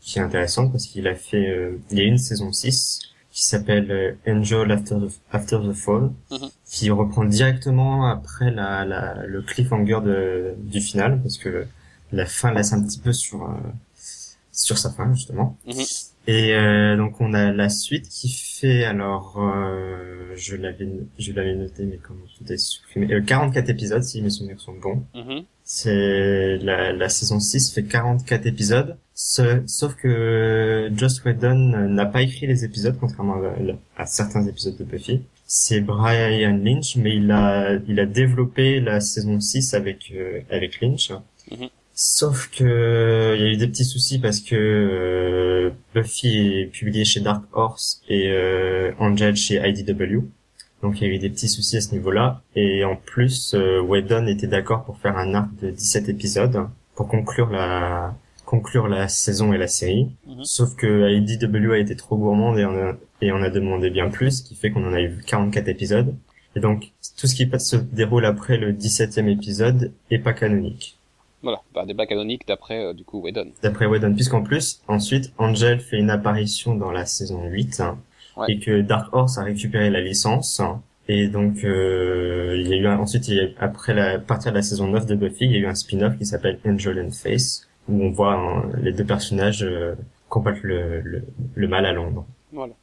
qui 0.00 0.18
est 0.18 0.22
intéressante 0.22 0.72
parce 0.72 0.86
qu'il 0.86 1.06
a 1.06 1.14
fait, 1.14 1.48
euh, 1.48 1.78
il 1.90 1.98
y 1.98 2.00
a 2.00 2.04
une 2.04 2.18
saison 2.18 2.52
6 2.52 3.00
qui 3.34 3.42
s'appelle 3.44 3.90
euh, 3.90 4.12
Angel 4.28 4.70
After 4.70 4.94
the, 4.94 5.10
After 5.32 5.58
the 5.58 5.72
Fall, 5.72 6.10
Mhm. 6.30 6.48
qui 6.64 6.88
reprend 6.90 7.24
directement 7.24 8.06
après 8.06 8.50
la, 8.52 8.84
la, 8.84 9.26
le 9.26 9.42
cliffhanger 9.42 10.00
de, 10.04 10.54
du 10.58 10.80
final 10.80 11.20
parce 11.20 11.36
que 11.38 11.66
la 12.12 12.26
fin 12.26 12.54
laisse 12.54 12.72
un 12.72 12.82
petit 12.84 13.00
peu 13.00 13.12
sur, 13.12 13.42
euh, 13.42 13.54
sur 14.52 14.78
sa 14.78 14.90
fin, 14.90 15.12
justement. 15.14 15.58
Mhm. 15.66 15.74
Et 16.26 16.54
euh, 16.54 16.96
donc 16.96 17.20
on 17.20 17.34
a 17.34 17.52
la 17.52 17.68
suite 17.68 18.08
qui 18.08 18.30
fait 18.30 18.84
alors 18.84 19.34
euh, 19.38 20.32
je 20.36 20.56
l'avais 20.56 20.88
je 21.18 21.32
l'avais 21.32 21.54
noté 21.54 21.84
mais 21.84 21.98
comment 21.98 22.24
tout 22.38 22.50
est 22.50 22.56
supprimé? 22.56 23.12
Euh, 23.12 23.20
44 23.20 23.68
épisodes 23.68 24.02
si 24.02 24.22
mes 24.22 24.30
souvenirs 24.30 24.58
sont 24.60 24.72
bons. 24.74 25.04
Mhm. 25.14 25.42
C'est 25.64 26.56
la, 26.58 26.92
la 26.92 27.08
saison 27.10 27.40
6 27.40 27.72
fait 27.74 27.82
44 27.84 28.46
épisodes 28.46 28.96
sauf 29.14 29.94
que 29.94 30.90
Joss 30.96 31.24
Whedon 31.24 31.88
n'a 31.88 32.06
pas 32.06 32.22
écrit 32.22 32.46
les 32.46 32.64
épisodes 32.64 32.96
contrairement 32.98 33.40
à, 33.96 34.06
certains 34.06 34.46
épisodes 34.46 34.76
de 34.76 34.84
Buffy. 34.84 35.22
C'est 35.46 35.80
Brian 35.80 36.56
Lynch 36.56 36.96
mais 36.96 37.16
il 37.16 37.30
a 37.30 37.74
il 37.86 38.00
a 38.00 38.06
développé 38.06 38.80
la 38.80 39.00
saison 39.00 39.40
6 39.40 39.74
avec 39.74 40.12
euh, 40.14 40.40
avec 40.50 40.80
Lynch. 40.80 41.12
Mhm. 41.50 41.68
Sauf 41.96 42.50
que 42.50 43.36
il 43.36 43.42
y 43.42 43.46
a 43.46 43.52
eu 43.52 43.56
des 43.56 43.68
petits 43.68 43.84
soucis 43.84 44.18
parce 44.18 44.40
que 44.40 44.56
euh, 44.56 45.70
Buffy 45.94 46.58
est 46.58 46.66
publié 46.66 47.04
chez 47.04 47.20
Dark 47.20 47.44
Horse 47.52 48.02
et 48.08 48.32
euh, 48.32 48.90
Angel 48.98 49.36
chez 49.36 49.62
IDW. 49.64 50.24
Donc 50.82 51.00
il 51.00 51.06
y 51.06 51.10
a 51.10 51.14
eu 51.14 51.18
des 51.18 51.30
petits 51.30 51.48
soucis 51.48 51.76
à 51.76 51.80
ce 51.80 51.92
niveau-là. 51.92 52.42
Et 52.56 52.84
en 52.84 52.96
plus, 52.96 53.54
euh, 53.54 53.80
Whedon 53.80 54.26
était 54.26 54.48
d'accord 54.48 54.84
pour 54.84 54.98
faire 54.98 55.16
un 55.16 55.34
arc 55.34 55.48
de 55.62 55.70
17 55.70 56.08
épisodes 56.08 56.66
pour 56.96 57.06
conclure 57.06 57.48
la 57.50 58.16
conclure 58.44 58.88
la 58.88 59.08
saison 59.08 59.52
et 59.52 59.58
la 59.58 59.68
série. 59.68 60.08
Mhm. 60.26 60.44
Sauf 60.44 60.74
que 60.76 61.10
IDW 61.10 61.72
a 61.72 61.78
été 61.78 61.96
trop 61.96 62.16
gourmande 62.16 62.58
et 62.58 62.64
on 62.64 62.76
a, 62.76 62.92
et 63.20 63.32
on 63.32 63.42
a 63.42 63.50
demandé 63.50 63.90
bien 63.90 64.08
plus, 64.10 64.38
ce 64.38 64.42
qui 64.42 64.54
fait 64.54 64.70
qu'on 64.70 64.86
en 64.86 64.92
a 64.92 65.00
eu 65.00 65.18
44 65.26 65.68
épisodes. 65.68 66.14
Et 66.56 66.60
donc 66.60 66.92
tout 67.18 67.26
ce 67.26 67.34
qui 67.34 67.48
se 67.58 67.76
déroule 67.76 68.24
après 68.26 68.56
le 68.56 68.72
17e 68.72 69.28
épisode 69.28 69.92
est 70.10 70.18
pas 70.20 70.32
canonique. 70.32 70.98
Voilà, 71.42 71.60
bah, 71.74 71.84
débat 71.86 72.06
canonique 72.06 72.46
d'après 72.48 72.82
euh, 72.82 72.92
du 72.94 73.04
coup 73.04 73.20
Whedon. 73.20 73.48
d'après 73.62 73.86
Whedon, 73.86 74.14
puisqu'en 74.14 74.42
plus, 74.42 74.80
ensuite, 74.88 75.32
Angel 75.36 75.78
fait 75.80 75.98
une 75.98 76.08
apparition 76.10 76.74
dans 76.74 76.90
la 76.90 77.04
saison 77.06 77.44
8, 77.48 77.80
hein, 77.80 77.98
Ouais. 78.36 78.46
et 78.52 78.58
que 78.58 78.80
Dark 78.80 79.12
Horse 79.14 79.36
a 79.38 79.42
récupéré 79.44 79.90
la 79.90 80.00
licence, 80.00 80.58
hein, 80.60 80.80
et 81.06 81.28
donc, 81.28 81.62
euh, 81.64 82.56
il 82.58 82.68
y 82.68 82.72
a 82.72 82.76
eu 82.78 82.86
un- 82.86 82.98
ensuite, 82.98 83.28
il 83.28 83.36
y 83.36 83.40
a, 83.40 83.48
après 83.58 83.92
la, 83.92 84.12
à 84.12 84.18
partir 84.18 84.52
de 84.52 84.56
la 84.56 84.62
saison 84.62 84.88
9 84.88 85.04
de 85.06 85.14
Buffy, 85.14 85.44
il 85.44 85.52
y 85.52 85.56
a 85.56 85.58
eu 85.58 85.66
un 85.66 85.74
spin-off 85.74 86.16
qui 86.16 86.24
s'appelle 86.24 86.58
Angel 86.66 86.98
and 86.98 87.10
Face, 87.10 87.68
où 87.88 88.02
on 88.02 88.10
voit 88.10 88.34
hein, 88.34 88.70
les 88.82 88.92
deux 88.92 89.04
personnages 89.04 89.62
euh, 89.62 89.94
combattre 90.28 90.60
le, 90.62 91.00
le, 91.00 91.24
le 91.54 91.68
mal 91.68 91.86
à 91.86 91.92
Londres. 91.92 92.24
Voilà. 92.52 92.74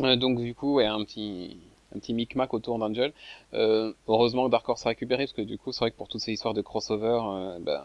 Euh, 0.00 0.16
donc 0.16 0.40
du 0.40 0.54
coup, 0.54 0.74
ouais, 0.74 0.86
un 0.86 1.04
petit 1.04 1.56
un 1.94 1.98
petit 1.98 2.14
micmac 2.14 2.52
autour 2.54 2.78
d'Angel. 2.78 3.12
Euh, 3.54 3.92
heureusement 4.08 4.46
que 4.46 4.50
Dark 4.50 4.68
Horse 4.68 4.84
a 4.86 4.90
récupéré 4.90 5.24
parce 5.24 5.32
que 5.32 5.42
du 5.42 5.58
coup, 5.58 5.72
c'est 5.72 5.80
vrai 5.80 5.90
que 5.90 5.96
pour 5.96 6.08
toutes 6.08 6.20
ces 6.20 6.32
histoires 6.32 6.54
de 6.54 6.62
crossover, 6.62 7.20
euh, 7.24 7.58
ben, 7.60 7.82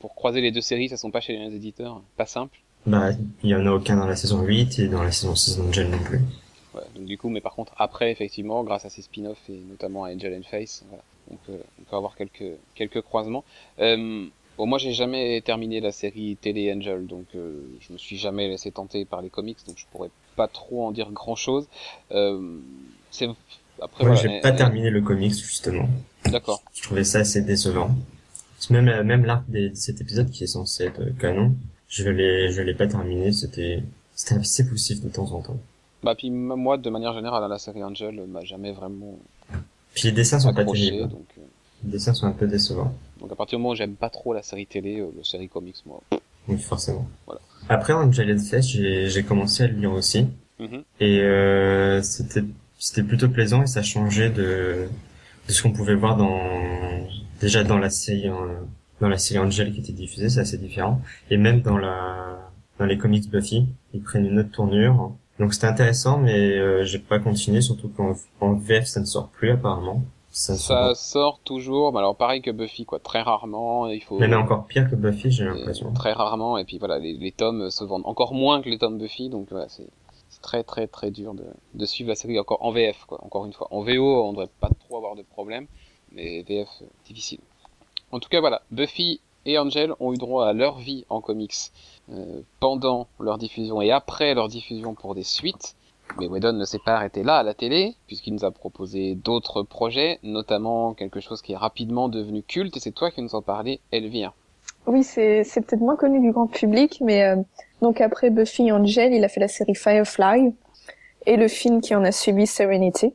pour 0.00 0.14
croiser 0.14 0.40
les 0.40 0.50
deux 0.50 0.60
séries, 0.60 0.88
ça 0.88 0.96
sont 0.96 1.10
pas 1.10 1.20
chez 1.20 1.36
les 1.36 1.54
éditeurs, 1.54 2.02
pas 2.16 2.26
simple. 2.26 2.58
Bah, 2.86 3.10
il 3.42 3.50
y 3.50 3.54
en 3.54 3.64
a 3.66 3.70
aucun 3.70 3.96
dans 3.96 4.06
la 4.06 4.16
saison 4.16 4.42
8 4.42 4.78
et 4.80 4.88
dans 4.88 5.02
la 5.02 5.12
saison 5.12 5.34
6 5.34 5.58
d'Angel 5.58 5.90
non 5.90 5.98
plus. 5.98 6.20
Ouais, 6.74 6.82
donc 6.96 7.04
du 7.06 7.16
coup, 7.16 7.28
mais 7.28 7.40
par 7.40 7.54
contre, 7.54 7.72
après, 7.78 8.10
effectivement, 8.10 8.62
grâce 8.64 8.84
à 8.84 8.90
ces 8.90 9.02
spin-offs 9.02 9.48
et 9.48 9.60
notamment 9.70 10.04
à 10.04 10.12
Angel 10.12 10.36
and 10.36 10.42
Face, 10.42 10.84
voilà, 10.88 11.04
on 11.30 11.36
peut, 11.36 11.62
on 11.80 11.84
peut 11.84 11.96
avoir 11.96 12.16
quelques, 12.16 12.58
quelques 12.74 13.00
croisements. 13.00 13.44
Euh, 13.78 14.26
bon, 14.58 14.66
moi, 14.66 14.78
j'ai 14.78 14.92
jamais 14.92 15.40
terminé 15.40 15.80
la 15.80 15.92
série 15.92 16.36
télé 16.40 16.72
Angel, 16.72 17.06
donc 17.06 17.26
euh, 17.34 17.60
je 17.80 17.92
me 17.92 17.98
suis 17.98 18.16
jamais 18.16 18.48
laissé 18.48 18.70
tenter 18.70 19.04
par 19.04 19.22
les 19.22 19.30
comics, 19.30 19.58
donc 19.66 19.76
je 19.78 19.84
pourrais 19.92 20.10
pas 20.36 20.48
trop 20.48 20.86
en 20.86 20.92
dire 20.92 21.10
grand-chose. 21.12 21.66
Euh, 22.12 22.58
c'est 23.10 23.28
Après, 23.80 24.04
Moi, 24.04 24.14
j'ai 24.14 24.40
pas 24.40 24.52
terminé 24.52 24.90
le 24.90 25.00
comics 25.00 25.34
justement. 25.34 25.88
D'accord. 26.26 26.62
Je 26.74 26.82
trouvais 26.82 27.04
ça 27.04 27.20
assez 27.20 27.42
décevant. 27.42 27.90
Même 28.70 28.88
euh, 28.88 29.04
même 29.04 29.24
l'arc 29.24 29.44
de 29.48 29.70
cet 29.74 30.00
épisode 30.00 30.30
qui 30.30 30.44
est 30.44 30.48
censé 30.48 30.84
être 30.84 31.02
canon, 31.18 31.54
je 31.88 32.08
l'ai 32.08 32.50
je 32.50 32.62
l'ai 32.62 32.74
pas 32.74 32.86
terminé. 32.86 33.32
C'était 33.32 33.82
c'était 34.14 34.36
assez 34.36 34.66
poussif 34.66 35.02
de 35.02 35.08
temps 35.08 35.30
en 35.32 35.42
temps. 35.42 35.58
Bah 36.02 36.14
puis 36.14 36.30
moi 36.30 36.78
de 36.78 36.88
manière 36.88 37.12
générale 37.12 37.48
la 37.48 37.58
série 37.58 37.84
Angel 37.84 38.22
m'a 38.26 38.44
jamais 38.44 38.72
vraiment. 38.72 39.18
Puis 39.94 40.04
les 40.04 40.12
dessins 40.12 40.40
sont 40.40 40.54
pas 40.54 40.64
terribles. 40.64 41.08
Donc, 41.08 41.26
euh, 41.38 41.42
Les 41.84 41.92
dessins 41.92 42.14
sont 42.14 42.26
un 42.26 42.32
peu 42.32 42.46
décevants. 42.46 42.94
Donc 43.20 43.32
à 43.32 43.34
partir 43.36 43.58
du 43.58 43.62
moment 43.62 43.72
où 43.72 43.76
j'aime 43.76 43.94
pas 43.94 44.10
trop 44.10 44.32
la 44.32 44.42
série 44.42 44.66
télé, 44.66 45.00
euh, 45.00 45.10
la 45.16 45.24
série 45.24 45.48
comics, 45.48 45.76
moi. 45.86 46.00
Oui 46.48 46.58
forcément. 46.58 47.06
Voilà. 47.26 47.40
Après 47.68 47.92
Angel 47.92 48.38
Flesh, 48.38 48.66
j'ai 48.66 49.08
j'ai 49.08 49.22
commencé 49.22 49.64
à 49.64 49.66
le 49.66 49.74
lire 49.74 49.92
aussi. 49.92 50.26
Mm-hmm. 50.60 50.82
Et 51.00 51.20
euh, 51.20 52.02
c'était 52.02 52.44
c'était 52.78 53.02
plutôt 53.02 53.28
plaisant 53.28 53.62
et 53.62 53.66
ça 53.66 53.82
changeait 53.82 54.30
de 54.30 54.88
de 55.48 55.52
ce 55.52 55.62
qu'on 55.62 55.72
pouvait 55.72 55.94
voir 55.94 56.16
dans 56.16 56.40
déjà 57.40 57.64
dans 57.64 57.78
la 57.78 57.90
série 57.90 58.30
dans 59.00 59.08
la 59.08 59.18
série 59.18 59.38
Angel 59.38 59.72
qui 59.72 59.80
était 59.80 59.92
diffusée, 59.92 60.28
c'est 60.28 60.40
assez 60.40 60.58
différent. 60.58 61.00
Et 61.30 61.36
même 61.36 61.60
dans 61.60 61.78
la 61.78 62.50
dans 62.78 62.86
les 62.86 62.98
comics 62.98 63.30
Buffy, 63.30 63.66
ils 63.92 64.02
prennent 64.02 64.26
une 64.26 64.38
autre 64.40 64.50
tournure. 64.50 65.12
Donc 65.38 65.52
c'était 65.54 65.66
intéressant, 65.66 66.18
mais 66.18 66.56
euh, 66.56 66.84
j'ai 66.84 66.98
pas 66.98 67.18
continué, 67.18 67.60
surtout 67.60 67.88
qu'en 67.88 68.54
VF 68.54 68.86
ça 68.86 69.00
ne 69.00 69.04
sort 69.04 69.28
plus 69.28 69.50
apparemment. 69.50 70.02
Ça, 70.34 70.56
ça 70.56 70.96
sort 70.96 71.38
toujours, 71.44 71.92
mais 71.92 72.00
alors 72.00 72.16
pareil 72.16 72.42
que 72.42 72.50
Buffy, 72.50 72.84
quoi, 72.84 72.98
très 72.98 73.22
rarement. 73.22 73.86
Il 73.86 74.02
faut. 74.02 74.18
Mais, 74.18 74.26
mais 74.26 74.34
encore 74.34 74.66
pire 74.66 74.90
que 74.90 74.96
Buffy, 74.96 75.30
j'ai 75.30 75.44
l'impression. 75.44 75.92
Très 75.92 76.12
rarement, 76.12 76.58
et 76.58 76.64
puis 76.64 76.78
voilà, 76.78 76.98
les, 76.98 77.12
les, 77.12 77.30
tomes 77.30 77.70
se 77.70 77.84
vendent 77.84 78.02
encore 78.04 78.34
moins 78.34 78.60
que 78.60 78.68
les 78.68 78.78
tomes 78.78 78.98
Buffy, 78.98 79.28
donc 79.28 79.46
voilà, 79.50 79.68
c'est 79.68 79.86
très 80.42 80.64
très 80.64 80.88
très 80.88 81.12
dur 81.12 81.34
de, 81.34 81.44
de, 81.74 81.86
suivre 81.86 82.08
la 82.08 82.16
série 82.16 82.36
encore 82.40 82.64
en 82.64 82.72
VF, 82.72 83.04
quoi. 83.06 83.24
Encore 83.24 83.46
une 83.46 83.52
fois, 83.52 83.68
en 83.70 83.82
VO, 83.82 84.24
on 84.24 84.32
devrait 84.32 84.50
pas 84.58 84.70
trop 84.80 84.96
avoir 84.96 85.14
de 85.14 85.22
problème, 85.22 85.68
mais 86.10 86.42
VF 86.42 86.68
euh, 86.82 86.86
difficile. 87.06 87.38
En 88.10 88.18
tout 88.18 88.28
cas, 88.28 88.40
voilà, 88.40 88.62
Buffy 88.72 89.20
et 89.46 89.56
Angel 89.56 89.92
ont 90.00 90.12
eu 90.12 90.16
droit 90.16 90.48
à 90.48 90.52
leur 90.52 90.78
vie 90.78 91.04
en 91.10 91.20
comics 91.20 91.54
euh, 92.10 92.40
pendant 92.58 93.06
leur 93.20 93.38
diffusion 93.38 93.80
et 93.82 93.92
après 93.92 94.34
leur 94.34 94.48
diffusion 94.48 94.94
pour 94.94 95.14
des 95.14 95.22
suites. 95.22 95.76
Mais 96.18 96.26
Whedon 96.26 96.52
ne 96.52 96.64
s'est 96.64 96.78
pas 96.78 96.94
arrêté 96.96 97.22
là 97.22 97.38
à 97.38 97.42
la 97.42 97.54
télé, 97.54 97.96
puisqu'il 98.06 98.34
nous 98.34 98.44
a 98.44 98.50
proposé 98.50 99.14
d'autres 99.14 99.62
projets, 99.62 100.18
notamment 100.22 100.94
quelque 100.94 101.20
chose 101.20 101.42
qui 101.42 101.52
est 101.52 101.56
rapidement 101.56 102.08
devenu 102.08 102.42
culte, 102.42 102.76
et 102.76 102.80
c'est 102.80 102.92
toi 102.92 103.10
qui 103.10 103.22
nous 103.22 103.34
en 103.34 103.42
parlais, 103.42 103.80
Elvire. 103.90 104.32
Oui, 104.86 105.02
c'est 105.02 105.42
peut-être 105.54 105.80
moins 105.80 105.96
connu 105.96 106.20
du 106.20 106.30
grand 106.30 106.46
public, 106.46 106.98
mais 107.00 107.24
euh, 107.24 107.36
donc 107.82 108.00
après 108.00 108.30
Buffy 108.30 108.70
Angel, 108.70 109.12
il 109.12 109.24
a 109.24 109.28
fait 109.28 109.40
la 109.40 109.48
série 109.48 109.74
Firefly, 109.74 110.54
et 111.26 111.36
le 111.36 111.48
film 111.48 111.80
qui 111.80 111.94
en 111.94 112.04
a 112.04 112.12
suivi, 112.12 112.46
Serenity. 112.46 113.14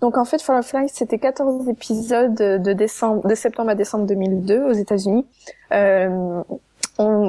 Donc 0.00 0.18
en 0.18 0.26
fait, 0.26 0.42
Firefly, 0.42 0.88
c'était 0.88 1.18
14 1.18 1.68
épisodes 1.68 2.34
de 2.34 2.72
décembre, 2.74 3.26
de 3.26 3.34
septembre 3.34 3.70
à 3.70 3.74
décembre 3.74 4.06
2002 4.06 4.62
aux 4.62 4.72
États-Unis. 4.72 5.24
Euh, 5.72 6.42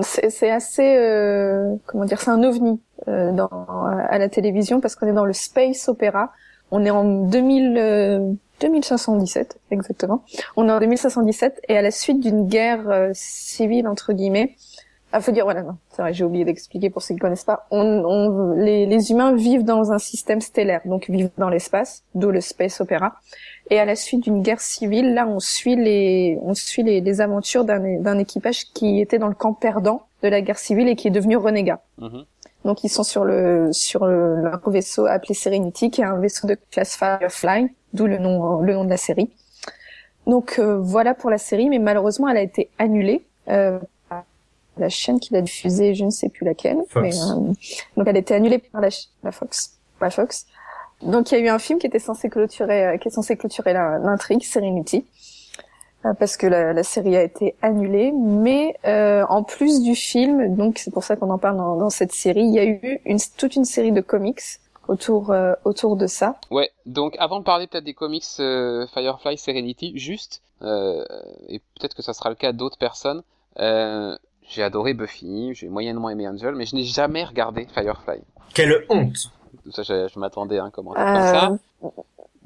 c'est 0.01 0.51
assez, 0.51 0.95
euh, 0.97 1.75
comment 1.85 2.05
dire, 2.05 2.21
c'est 2.21 2.31
un 2.31 2.43
ovni 2.43 2.79
euh, 3.07 3.31
dans, 3.31 3.49
à 3.49 4.17
la 4.17 4.29
télévision 4.29 4.79
parce 4.79 4.95
qu'on 4.95 5.07
est 5.07 5.13
dans 5.13 5.25
le 5.25 5.33
space 5.33 5.89
opéra. 5.89 6.31
On 6.71 6.85
est 6.85 6.89
en 6.89 7.03
2000, 7.03 8.37
2517 8.59 9.59
exactement. 9.71 10.23
On 10.55 10.67
est 10.67 10.71
en 10.71 10.79
2517 10.79 11.61
et 11.67 11.77
à 11.77 11.81
la 11.81 11.91
suite 11.91 12.19
d'une 12.19 12.47
guerre 12.47 12.89
euh, 12.89 13.11
civile 13.13 13.87
entre 13.87 14.13
guillemets, 14.13 14.55
ah, 15.13 15.21
faut 15.21 15.31
dire, 15.31 15.45
voilà, 15.45 15.63
non, 15.63 15.77
c'est 15.89 16.01
vrai, 16.01 16.13
j'ai 16.13 16.25
oublié 16.25 16.43
d'expliquer 16.43 16.89
pour 16.89 17.01
ceux 17.01 17.13
qui 17.13 17.19
connaissent 17.19 17.45
pas. 17.45 17.65
On, 17.71 17.79
on, 17.79 18.51
les, 18.51 18.85
les, 18.85 19.11
humains 19.11 19.33
vivent 19.35 19.63
dans 19.63 19.93
un 19.93 19.99
système 19.99 20.41
stellaire, 20.41 20.81
donc 20.83 21.09
vivent 21.09 21.29
dans 21.37 21.47
l'espace, 21.49 22.03
d'où 22.13 22.29
le 22.29 22.41
space 22.41 22.81
opéra. 22.81 23.15
Et 23.69 23.79
à 23.79 23.85
la 23.85 23.95
suite 23.95 24.23
d'une 24.23 24.41
guerre 24.41 24.59
civile, 24.59 25.13
là, 25.13 25.25
on 25.25 25.39
suit 25.39 25.77
les, 25.77 26.37
on 26.41 26.53
suit 26.53 26.83
les, 26.83 26.99
les 26.99 27.21
aventures 27.21 27.63
d'un 27.63 28.17
équipage 28.17 28.65
qui 28.73 28.99
était 28.99 29.17
dans 29.17 29.29
le 29.29 29.33
camp 29.33 29.53
perdant 29.53 30.01
de 30.23 30.27
la 30.27 30.41
guerre 30.41 30.59
civile 30.59 30.89
et 30.89 30.95
qui 30.95 31.07
est 31.07 31.11
devenu 31.11 31.37
renégat. 31.37 31.79
Mm-hmm. 31.99 32.25
Donc, 32.65 32.83
ils 32.83 32.89
sont 32.89 33.03
sur 33.03 33.23
le, 33.23 33.69
sur 33.71 34.05
le, 34.05 34.41
le, 34.41 34.71
vaisseau 34.71 35.05
appelé 35.05 35.33
Serenity, 35.33 35.89
qui 35.89 36.01
est 36.01 36.05
un 36.05 36.19
vaisseau 36.19 36.47
de 36.47 36.57
classe 36.69 36.97
Firefly, 36.97 37.69
d'où 37.93 38.07
le 38.07 38.17
nom, 38.17 38.59
le 38.59 38.73
nom 38.73 38.83
de 38.83 38.89
la 38.89 38.97
série. 38.97 39.29
Donc, 40.25 40.59
euh, 40.59 40.77
voilà 40.77 41.13
pour 41.13 41.29
la 41.29 41.37
série, 41.37 41.69
mais 41.69 41.79
malheureusement, 41.79 42.27
elle 42.27 42.37
a 42.37 42.41
été 42.41 42.69
annulée. 42.77 43.25
Euh, 43.47 43.79
la 44.79 44.89
chaîne 44.89 45.19
qui 45.19 45.33
l'a 45.33 45.41
diffusée, 45.41 45.95
je 45.95 46.05
ne 46.05 46.09
sais 46.09 46.29
plus 46.29 46.45
laquelle. 46.45 46.77
Mais, 46.95 47.15
euh, 47.15 47.53
donc 47.95 48.07
elle 48.07 48.15
a 48.15 48.19
été 48.19 48.33
annulée 48.33 48.59
par 48.59 48.81
la, 48.81 48.89
la 49.23 49.31
Fox. 49.31 49.73
La 50.01 50.09
Fox. 50.09 50.45
Donc 51.01 51.31
il 51.31 51.37
y 51.37 51.41
a 51.41 51.43
eu 51.45 51.49
un 51.49 51.59
film 51.59 51.79
qui 51.79 51.87
était 51.87 51.99
censé 51.99 52.29
clôturer, 52.29 52.85
euh, 52.85 52.97
qui 52.97 53.07
est 53.07 53.11
censé 53.11 53.37
clôturer 53.37 53.73
l'intrigue, 53.73 54.43
Serenity, 54.43 55.05
euh, 56.05 56.13
parce 56.13 56.37
que 56.37 56.47
la, 56.47 56.73
la, 56.73 56.83
série 56.83 57.15
a 57.15 57.21
été 57.21 57.55
annulée. 57.61 58.11
Mais 58.11 58.75
euh, 58.85 59.23
en 59.29 59.43
plus 59.43 59.81
du 59.81 59.95
film, 59.95 60.55
donc 60.55 60.79
c'est 60.79 60.91
pour 60.91 61.03
ça 61.03 61.15
qu'on 61.15 61.29
en 61.29 61.37
parle 61.37 61.57
dans, 61.57 61.75
dans, 61.77 61.89
cette 61.89 62.13
série, 62.13 62.43
il 62.43 62.53
y 62.53 62.59
a 62.59 62.65
eu 62.65 62.99
une, 63.05 63.19
toute 63.37 63.55
une 63.55 63.65
série 63.65 63.91
de 63.91 64.01
comics 64.01 64.41
autour 64.87 65.35
autour 65.65 65.97
de 65.97 66.07
ça. 66.07 66.37
Ouais. 66.49 66.71
Donc 66.85 67.15
avant 67.19 67.39
de 67.39 67.43
parler 67.43 67.67
peut-être 67.67 67.83
des 67.83 67.93
comics 67.93 68.23
Firefly 68.23 69.37
Serenity, 69.37 69.91
juste 69.99 70.41
et 70.61 71.59
peut-être 71.75 71.93
que 71.93 72.01
ça 72.01 72.13
sera 72.13 72.29
le 72.29 72.35
cas 72.35 72.53
d'autres 72.53 72.77
personnes. 72.77 73.21
J'ai 74.49 74.63
adoré 74.63 74.93
Buffy, 74.93 75.53
j'ai 75.53 75.67
moyennement 75.67 76.09
aimé 76.09 76.27
Angel, 76.27 76.55
mais 76.55 76.65
je 76.65 76.75
n'ai 76.75 76.83
jamais 76.83 77.23
regardé 77.23 77.67
Firefly. 77.73 78.19
Quelle 78.53 78.85
honte 78.89 79.31
Ça, 79.71 79.83
je, 79.83 80.07
je 80.07 80.19
m'attendais 80.19 80.57
à 80.57 80.63
un 80.63 80.71
commentaire 80.71 81.05
comme 81.05 81.15
ça. 81.15 81.51
Euh, 81.83 81.89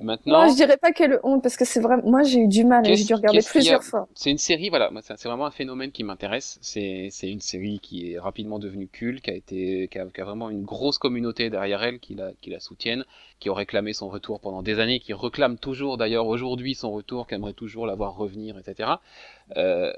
Maintenant, 0.02 0.46
non, 0.46 0.50
je 0.52 0.56
dirais 0.56 0.78
pas 0.78 0.92
quelle 0.92 1.20
honte 1.24 1.44
parce 1.44 1.58
que 1.58 1.66
c'est 1.66 1.80
vraiment 1.80 2.04
moi 2.10 2.24
j'ai 2.24 2.40
eu 2.40 2.48
du 2.48 2.64
mal, 2.64 2.84
j'ai 2.86 3.04
dû 3.04 3.14
regarder 3.14 3.42
plusieurs 3.42 3.84
fois. 3.84 4.08
C'est 4.16 4.32
une 4.32 4.38
série, 4.38 4.70
voilà, 4.70 4.90
c'est 5.04 5.28
vraiment 5.28 5.46
un 5.46 5.52
phénomène 5.52 5.92
qui 5.92 6.04
m'intéresse. 6.04 6.58
C'est 6.62 7.10
c'est 7.12 7.30
une 7.30 7.40
série 7.40 7.80
qui 7.80 8.14
est 8.14 8.20
rapidement 8.20 8.60
devenue 8.60 8.88
culte, 8.88 9.22
qui 9.22 9.30
a 9.30 9.36
été 9.36 9.88
qui 9.90 10.00
a, 10.00 10.06
qui 10.06 10.22
a 10.22 10.26
vraiment 10.26 10.50
une 10.50 10.64
grosse 10.64 10.98
communauté 10.98 11.50
derrière 11.50 11.84
elle 11.84 12.00
qui 12.00 12.16
la 12.16 12.32
qui 12.42 12.50
la 12.50 12.60
soutiennent, 12.60 13.06
qui 13.40 13.50
ont 13.50 13.54
réclamé 13.54 13.94
son 13.94 14.10
retour 14.10 14.40
pendant 14.40 14.64
des 14.64 14.80
années, 14.80 15.00
qui 15.00 15.14
réclament 15.14 15.58
toujours 15.58 15.98
d'ailleurs 15.98 16.28
aujourd'hui 16.28 16.74
son 16.74 16.92
retour, 16.92 17.28
qui 17.28 17.36
aimerait 17.36 17.54
toujours 17.54 17.86
la 17.86 17.96
voir 17.96 18.16
revenir, 18.16 18.58
etc. 18.58 18.90
Euh, 19.58 19.94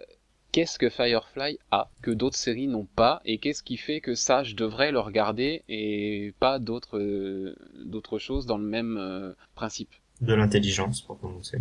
qu'est-ce 0.54 0.80
que 0.80 0.90
Firefly 0.90 1.60
a 1.72 1.90
que 2.02 2.12
d'autres 2.12 2.38
séries 2.38 2.68
n'ont 2.68 2.88
pas 2.96 3.22
et 3.26 3.40
qu'est-ce 3.40 3.64
qui 3.64 3.76
fait 3.76 4.00
que 4.00 4.16
ça 4.16 4.44
je 4.44 4.56
devrais 4.56 4.92
le 4.92 5.00
regarder 5.00 5.64
et 5.68 6.34
pas 6.40 6.60
d'autres 6.60 7.00
euh, 7.00 7.56
d'autres 7.84 8.20
choses 8.20 8.46
dans 8.46 8.58
le 8.58 8.64
même 8.64 8.96
euh, 8.98 9.34
principe 9.56 9.90
de 10.22 10.34
l'intelligence 10.34 11.02
pour 11.02 11.20
commencer 11.20 11.58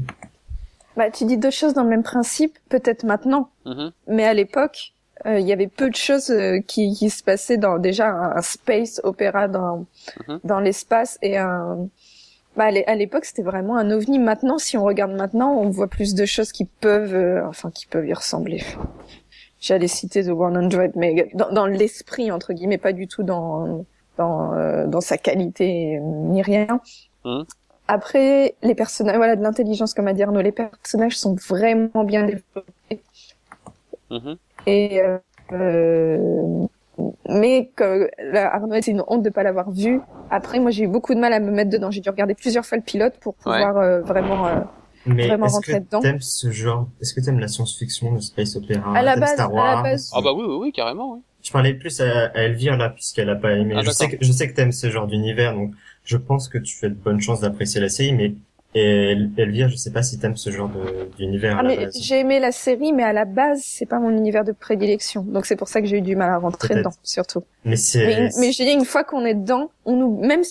bah 0.97 1.11
tu 1.11 1.25
dis 1.25 1.39
deux 1.39 1.51
choses 1.51 1.73
dans 1.73 1.83
le 1.83 1.89
même 1.89 2.03
principe 2.03 2.57
peut-être 2.69 3.05
maintenant 3.05 3.51
mm-hmm. 3.65 3.91
mais 4.09 4.25
à 4.25 4.35
l'époque 4.35 4.93
euh, 5.25 5.41
il 5.41 5.47
y 5.47 5.53
avait 5.53 5.69
peu 5.69 5.89
de 5.89 5.97
choses 5.97 6.33
qui, 6.67 6.93
qui 6.93 7.09
se 7.09 7.23
passaient 7.23 7.57
dans 7.57 7.79
déjà 7.79 8.11
un, 8.11 8.43
space 8.43 9.01
opéra 9.05 9.49
dans 9.49 9.87
mm-hmm. 10.19 10.41
dans 10.45 10.61
l'espace 10.61 11.19
et 11.23 11.39
un 11.39 11.89
bah, 12.57 12.65
à 12.87 12.95
l'époque, 12.95 13.25
c'était 13.25 13.43
vraiment 13.43 13.77
un 13.77 13.91
ovni. 13.91 14.19
Maintenant, 14.19 14.59
si 14.59 14.77
on 14.77 14.85
regarde 14.85 15.13
maintenant, 15.13 15.53
on 15.55 15.71
voit 15.71 15.89
plus 15.89 16.15
de 16.15 16.27
choses 16.27 16.53
qui 16.53 16.67
peuvent, 16.67 17.15
euh, 17.15 17.47
enfin, 17.47 17.71
qui 17.71 17.87
peuvent 17.87 18.07
y 18.07 18.13
ressembler. 18.13 18.63
J'allais 19.61 19.89
citer 19.89 20.23
The 20.23 20.35
100, 20.35 20.93
mais 20.97 21.31
dans, 21.35 21.53
dans 21.53 21.67
l'esprit 21.67 22.33
entre 22.33 22.53
guillemets, 22.53 22.79
pas 22.79 22.93
du 22.93 23.07
tout 23.07 23.23
dans 23.23 23.87
dans 24.19 24.55
euh, 24.55 24.87
dans 24.87 25.01
sa 25.01 25.17
qualité 25.19 26.01
ni 26.01 26.43
rien. 26.43 26.81
Hum. 27.25 27.47
Après, 27.89 28.55
les 28.63 28.75
personnages, 28.75 29.17
voilà, 29.17 29.37
de 29.37 29.43
l'intelligence, 29.43 29.95
comme 29.95 30.13
dit 30.13 30.23
Arnaud, 30.23 30.41
les 30.41 30.53
personnages 30.53 31.17
sont 31.17 31.37
vraiment 31.49 32.05
bien 32.05 32.25
développés. 32.25 33.03
Hum. 34.11 34.37
Et 34.67 35.01
euh, 35.01 35.19
euh 35.53 36.67
mais 37.29 37.71
que 37.75 38.11
là, 38.19 38.55
Arnaud, 38.55 38.77
c'est 38.83 38.91
une 38.91 39.03
honte 39.07 39.23
de 39.23 39.31
pas 39.31 39.43
l'avoir 39.43 39.71
vu. 39.71 40.01
Après, 40.31 40.59
moi, 40.61 40.71
j'ai 40.71 40.85
eu 40.85 40.89
beaucoup 40.89 41.15
de 41.15 41.21
mal 41.21 41.33
à 41.33 41.41
me 41.41 41.51
mettre 41.51 41.71
dedans. 41.71 41.91
J'ai 41.91 42.01
dû 42.01 42.11
regarder 42.11 42.35
plusieurs 42.35 42.65
fois 42.65 42.79
le 42.79 42.85
pilote 42.85 43.15
pour 43.21 43.35
pouvoir 43.35 43.77
euh, 43.79 44.01
vraiment, 44.03 44.47
euh, 44.47 44.61
mais 45.07 45.29
vraiment 45.29 45.47
rentrer 45.47 45.81
dedans. 45.81 46.01
T'aimes 46.01 46.21
ce 46.21 46.51
genre 46.51 46.89
Est-ce 47.01 47.15
que 47.15 47.21
t'aimes 47.21 47.41
la 47.41 47.49
science-fiction, 47.49 48.13
le 48.15 48.21
space 48.21 48.57
opéra, 48.57 48.97
à 48.97 49.03
la 49.03 49.17
base, 49.17 49.35
Star 49.35 49.53
Wars 49.53 49.65
à 49.65 49.77
la 49.77 49.83
base. 49.83 50.11
Ah 50.15 50.21
bah 50.23 50.33
oui, 50.35 50.45
oui, 50.47 50.57
oui, 50.61 50.73
carrément, 50.73 51.15
oui. 51.15 51.21
Je 51.43 51.51
parlais 51.51 51.75
plus 51.75 52.01
à, 52.01 52.27
à 52.27 52.43
Elvire 52.43 52.77
là, 52.77 52.91
puisqu'elle 52.91 53.29
a 53.29 53.35
pas 53.35 53.53
aimé. 53.53 53.75
Ah, 53.77 53.83
je 53.83 53.91
sais 53.91 54.09
que 54.09 54.17
je 54.21 54.31
sais 54.31 54.49
que 54.49 54.55
t'aimes 54.55 54.71
ce 54.71 54.91
genre 54.91 55.09
d'univers, 55.09 55.55
donc 55.55 55.73
je 56.05 56.17
pense 56.17 56.49
que 56.49 56.59
tu 56.59 56.77
fais 56.77 56.89
de 56.89 56.95
bonnes 56.95 57.21
chances 57.21 57.41
d'apprécier 57.41 57.81
la 57.81 57.89
série, 57.89 58.13
mais 58.13 58.35
et 58.75 59.17
Elvire, 59.37 59.69
je 59.69 59.77
sais 59.77 59.91
pas 59.91 60.03
si 60.03 60.19
t'aimes 60.19 60.37
ce 60.37 60.51
genre 60.51 60.71
d'univers. 61.19 61.57
Ah, 61.59 61.63
mais 61.63 61.89
j'ai 61.95 62.21
aimé 62.21 62.41
la 62.41 62.53
série, 62.53 62.93
mais 62.93 63.03
à 63.03 63.13
la 63.13 63.27
base, 63.27 63.61
c'est 63.65 63.87
pas 63.87 63.99
mon 63.99 64.11
univers 64.11 64.45
de 64.45 64.53
prédilection. 64.53 65.23
Donc 65.23 65.45
c'est 65.45 65.57
pour 65.57 65.69
ça 65.69 65.81
que 65.81 65.87
j'ai 65.87 65.99
eu 65.99 66.03
du 66.03 66.17
mal 66.17 66.31
à 66.31 66.39
rentrer 66.39 66.77
dedans, 66.77 66.93
surtout. 67.03 67.45
Mais 67.65 67.77
c'est. 67.77 68.31
Mais, 68.39 68.53
je 68.53 68.63
dis 68.63 68.71
une 68.71 68.85
fois 68.85 69.05
qu'on 69.05 69.25
est 69.25 69.35
dedans, 69.35 69.71
on 69.85 69.97
nous 69.97 70.19
même 70.21 70.43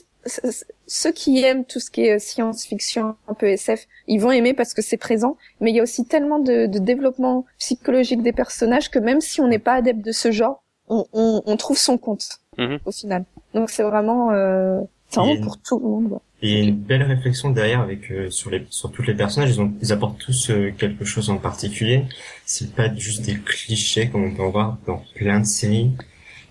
ceux 0.85 1.11
qui 1.11 1.43
aiment 1.43 1.65
tout 1.65 1.79
ce 1.79 1.89
qui 1.89 2.01
est 2.01 2.19
science-fiction, 2.19 3.15
un 3.27 3.33
peu 3.33 3.47
SF, 3.47 3.87
ils 4.07 4.19
vont 4.19 4.31
aimer 4.31 4.53
parce 4.53 4.73
que 4.75 4.83
c'est 4.83 4.97
présent. 4.97 5.35
Mais 5.59 5.71
il 5.71 5.75
y 5.75 5.79
a 5.79 5.83
aussi 5.83 6.05
tellement 6.05 6.37
de, 6.37 6.67
de 6.67 6.79
développement 6.79 7.45
psychologique 7.57 8.21
des 8.21 8.33
personnages 8.33 8.91
que 8.91 8.99
même 8.99 9.21
si 9.21 9.41
on 9.41 9.47
n'est 9.47 9.59
pas 9.59 9.73
adepte 9.73 10.05
de 10.05 10.11
ce 10.11 10.31
genre, 10.31 10.63
on, 10.89 11.05
on, 11.13 11.41
on 11.45 11.57
trouve 11.57 11.77
son 11.77 11.97
compte 11.97 12.39
mm-hmm. 12.59 12.79
au 12.85 12.91
final. 12.91 13.25
Donc 13.55 13.71
c'est 13.71 13.83
vraiment. 13.83 14.31
Euh 14.31 14.79
C'est 15.09 15.19
vraiment 15.19 15.41
pour 15.41 15.57
tout 15.59 15.79
le 15.79 15.85
monde. 15.85 16.19
Et 16.43 16.62
une 16.63 16.75
belle 16.75 17.03
réflexion 17.03 17.51
derrière 17.51 17.81
avec 17.81 18.12
euh, 18.12 18.29
sur 18.31 18.50
les 18.50 18.65
sur 18.69 18.91
toutes 18.91 19.07
les 19.07 19.13
personnages, 19.13 19.51
ils 19.51 19.62
ont 19.62 19.74
ils 19.81 19.91
apportent 19.93 20.17
tous 20.17 20.50
euh, 20.50 20.71
quelque 20.75 21.05
chose 21.05 21.29
en 21.29 21.38
particulier. 21.38 22.05
C'est 22.45 22.74
pas 22.75 22.93
juste 22.95 23.24
des 23.25 23.36
clichés 23.36 24.10
comme 24.10 24.24
on 24.24 24.31
peut 24.33 24.41
en 24.41 24.50
voir 24.50 24.77
dans 24.88 25.03
plein 25.15 25.39
de 25.39 25.45
séries. 25.45 25.91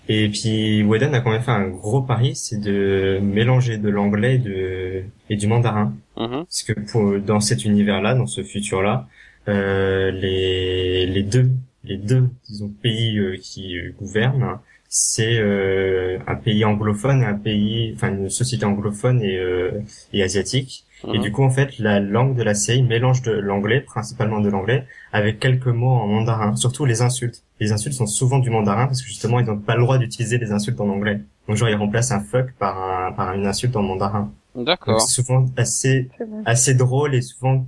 Et 0.07 0.29
puis 0.29 0.83
Whedon 0.83 1.13
a 1.13 1.19
quand 1.19 1.31
même 1.31 1.41
fait 1.41 1.51
un 1.51 1.67
gros 1.67 2.01
pari, 2.01 2.35
c'est 2.35 2.59
de 2.59 3.19
mélanger 3.21 3.77
de 3.77 3.89
l'anglais 3.89 4.35
et, 4.35 4.39
de, 4.39 5.03
et 5.29 5.35
du 5.35 5.47
mandarin. 5.47 5.93
Mm-hmm. 6.17 6.43
Parce 6.45 6.63
que 6.63 6.73
pour, 6.91 7.19
dans 7.19 7.39
cet 7.39 7.65
univers-là, 7.65 8.15
dans 8.15 8.27
ce 8.27 8.43
futur-là, 8.43 9.07
euh, 9.47 10.11
les, 10.11 11.05
les 11.05 11.23
deux 11.23 11.51
les 11.83 11.97
deux 11.97 12.29
disons 12.47 12.69
pays 12.69 13.17
euh, 13.17 13.37
qui 13.41 13.75
gouvernent 13.99 14.59
c'est 14.93 15.39
euh, 15.39 16.19
un 16.27 16.35
pays 16.35 16.65
anglophone 16.65 17.23
un 17.23 17.35
pays 17.35 17.93
enfin 17.95 18.09
une 18.09 18.29
société 18.29 18.65
anglophone 18.65 19.21
et, 19.21 19.37
euh, 19.37 19.81
et 20.11 20.21
asiatique. 20.21 20.85
Et 21.05 21.17
mhm. 21.17 21.21
du 21.21 21.31
coup 21.31 21.43
en 21.43 21.49
fait 21.49 21.79
la 21.79 22.01
langue 22.01 22.35
de 22.35 22.43
la 22.43 22.53
série 22.53 22.83
mélange 22.83 23.21
de 23.21 23.31
l'anglais 23.31 23.79
principalement 23.79 24.41
de 24.41 24.49
l'anglais 24.49 24.85
avec 25.13 25.39
quelques 25.39 25.67
mots 25.67 25.91
en 25.91 26.07
mandarin 26.07 26.57
surtout 26.57 26.83
les 26.83 27.01
insultes. 27.01 27.41
Les 27.61 27.71
insultes 27.71 27.95
sont 27.95 28.05
souvent 28.05 28.39
du 28.39 28.49
mandarin 28.49 28.85
parce 28.85 29.01
que 29.01 29.07
justement 29.07 29.39
ils 29.39 29.45
n'ont 29.45 29.59
pas 29.59 29.75
le 29.75 29.81
droit 29.81 29.97
d'utiliser 29.97 30.37
les 30.37 30.51
insultes 30.51 30.81
en 30.81 30.89
anglais. 30.89 31.21
Donc 31.47 31.55
genre 31.55 31.69
ils 31.69 31.75
remplacent 31.75 32.11
un 32.11 32.19
fuck 32.19 32.51
par 32.59 32.77
un 32.77 33.13
par 33.13 33.33
une 33.33 33.47
insulte 33.47 33.77
en 33.77 33.83
mandarin. 33.83 34.29
D'accord. 34.55 34.99
Souvent 34.99 35.45
assez 35.55 36.09
assez 36.45 36.73
drôle 36.73 37.15
et 37.15 37.21
souvent 37.21 37.65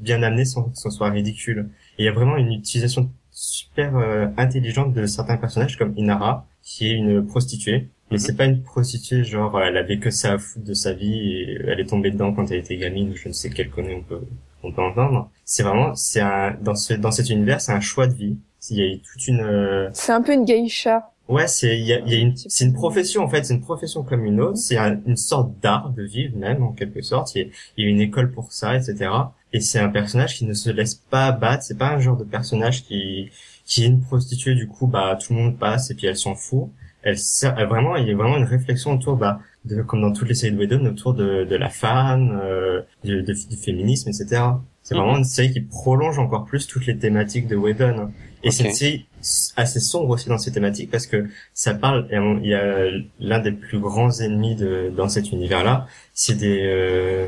bien 0.00 0.24
amené 0.24 0.44
sans 0.44 0.64
que 0.64 0.76
ce 0.76 0.90
soit 0.90 1.10
ridicule. 1.10 1.68
Et 1.98 2.02
il 2.02 2.06
y 2.06 2.08
a 2.08 2.12
vraiment 2.12 2.36
une 2.36 2.50
utilisation 2.50 3.12
super 3.30 3.96
euh, 3.96 4.26
intelligente 4.36 4.92
de 4.92 5.06
certains 5.06 5.36
personnages 5.36 5.78
comme 5.78 5.94
Inara 5.96 6.46
qui 6.64 6.88
est 6.88 6.94
une 6.94 7.26
prostituée 7.26 7.88
mais 8.10 8.16
mhm. 8.16 8.18
c'est 8.18 8.36
pas 8.36 8.44
une 8.44 8.62
prostituée 8.62 9.24
genre 9.24 9.60
elle 9.60 9.76
avait 9.76 9.98
que 9.98 10.10
ça 10.10 10.32
à 10.32 10.38
foutre 10.38 10.64
de 10.64 10.74
sa 10.74 10.92
vie 10.92 11.32
et 11.32 11.58
elle 11.66 11.80
est 11.80 11.88
tombée 11.88 12.10
dedans 12.10 12.32
quand 12.32 12.50
elle 12.50 12.58
était 12.58 12.76
gamine 12.76 13.10
ou 13.10 13.16
je 13.16 13.28
ne 13.28 13.32
sais 13.32 13.50
quelle 13.50 13.70
connerie 13.70 13.96
on 13.96 14.02
peut 14.02 14.22
on 14.62 14.72
peut 14.72 14.82
entendre 14.82 15.30
c'est 15.44 15.62
vraiment 15.62 15.94
c'est 15.94 16.20
un 16.20 16.56
dans 16.60 16.74
ce 16.74 16.94
dans 16.94 17.10
cet 17.10 17.30
univers 17.30 17.60
c'est 17.60 17.72
un 17.72 17.80
choix 17.80 18.06
de 18.06 18.14
vie 18.14 18.36
il 18.70 18.78
y 18.78 18.94
a 18.94 18.96
toute 18.96 19.28
une 19.28 19.40
euh, 19.40 19.90
c'est 19.92 20.12
un 20.12 20.22
peu 20.22 20.32
une 20.32 20.44
geisha 20.44 21.10
Ouais, 21.26 21.46
c'est 21.46 21.78
il 21.78 21.86
y 21.86 21.94
a, 21.94 22.00
y 22.00 22.14
a 22.14 22.18
une 22.18 22.36
c'est 22.36 22.66
une 22.66 22.74
profession 22.74 23.22
en 23.24 23.28
fait, 23.28 23.44
c'est 23.44 23.54
une 23.54 23.62
profession 23.62 24.02
comme 24.02 24.26
une 24.26 24.40
autre, 24.42 24.58
c'est 24.58 24.76
une 24.76 25.16
sorte 25.16 25.58
d'art 25.60 25.88
de 25.90 26.02
vivre 26.02 26.36
même 26.36 26.62
en 26.62 26.72
quelque 26.72 27.00
sorte. 27.00 27.34
Il 27.34 27.38
y, 27.38 27.44
a, 27.44 27.48
il 27.78 27.84
y 27.84 27.88
a 27.88 27.90
une 27.90 28.00
école 28.00 28.30
pour 28.30 28.52
ça, 28.52 28.76
etc. 28.76 29.10
Et 29.54 29.60
c'est 29.60 29.78
un 29.78 29.88
personnage 29.88 30.36
qui 30.36 30.44
ne 30.44 30.52
se 30.52 30.68
laisse 30.68 30.94
pas 30.94 31.32
battre. 31.32 31.62
C'est 31.62 31.78
pas 31.78 31.88
un 31.88 31.98
genre 31.98 32.18
de 32.18 32.24
personnage 32.24 32.84
qui 32.84 33.30
qui 33.64 33.84
est 33.84 33.86
une 33.86 34.00
prostituée 34.00 34.54
du 34.54 34.68
coup 34.68 34.86
bah 34.86 35.18
tout 35.20 35.32
le 35.32 35.40
monde 35.40 35.58
passe 35.58 35.90
et 35.90 35.94
puis 35.94 36.06
elle 36.06 36.16
s'en 36.16 36.34
fout. 36.34 36.68
Elle, 37.02 37.16
elle, 37.42 37.66
vraiment 37.66 37.96
il 37.96 38.08
y 38.08 38.10
a 38.10 38.14
vraiment 38.14 38.36
une 38.36 38.44
réflexion 38.44 38.94
autour 38.94 39.16
bah 39.16 39.40
de 39.64 39.82
comme 39.82 40.00
dans 40.00 40.12
toutes 40.12 40.28
les 40.28 40.34
séries 40.34 40.54
de 40.54 40.58
Whedon 40.58 40.86
autour 40.86 41.14
de 41.14 41.44
de 41.44 41.56
la 41.56 41.68
femme, 41.68 42.38
euh, 42.42 42.82
de, 43.04 43.20
du 43.20 43.56
féminisme, 43.56 44.10
etc. 44.10 44.42
C'est 44.82 44.94
vraiment 44.94 45.12
mhm. 45.12 45.18
une 45.18 45.24
série 45.24 45.50
qui 45.50 45.62
prolonge 45.62 46.18
encore 46.18 46.44
plus 46.44 46.66
toutes 46.66 46.86
les 46.86 46.98
thématiques 46.98 47.48
de 47.48 47.56
Whedon. 47.56 48.10
Et 48.42 48.50
c'est 48.50 48.64
une 48.64 48.72
série 48.72 49.06
assez 49.56 49.80
sombre 49.80 50.10
aussi 50.10 50.28
dans 50.28 50.36
ces 50.36 50.52
thématiques 50.52 50.90
parce 50.90 51.06
que 51.06 51.26
ça 51.54 51.72
parle, 51.72 52.06
il 52.10 52.48
y 52.48 52.54
a 52.54 52.90
l'un 53.18 53.38
des 53.38 53.52
plus 53.52 53.78
grands 53.78 54.20
ennemis 54.20 54.54
de, 54.54 54.92
dans 54.94 55.08
cet 55.08 55.32
univers-là, 55.32 55.86
c'est 56.12 56.36
des, 56.36 56.60
euh, 56.62 57.26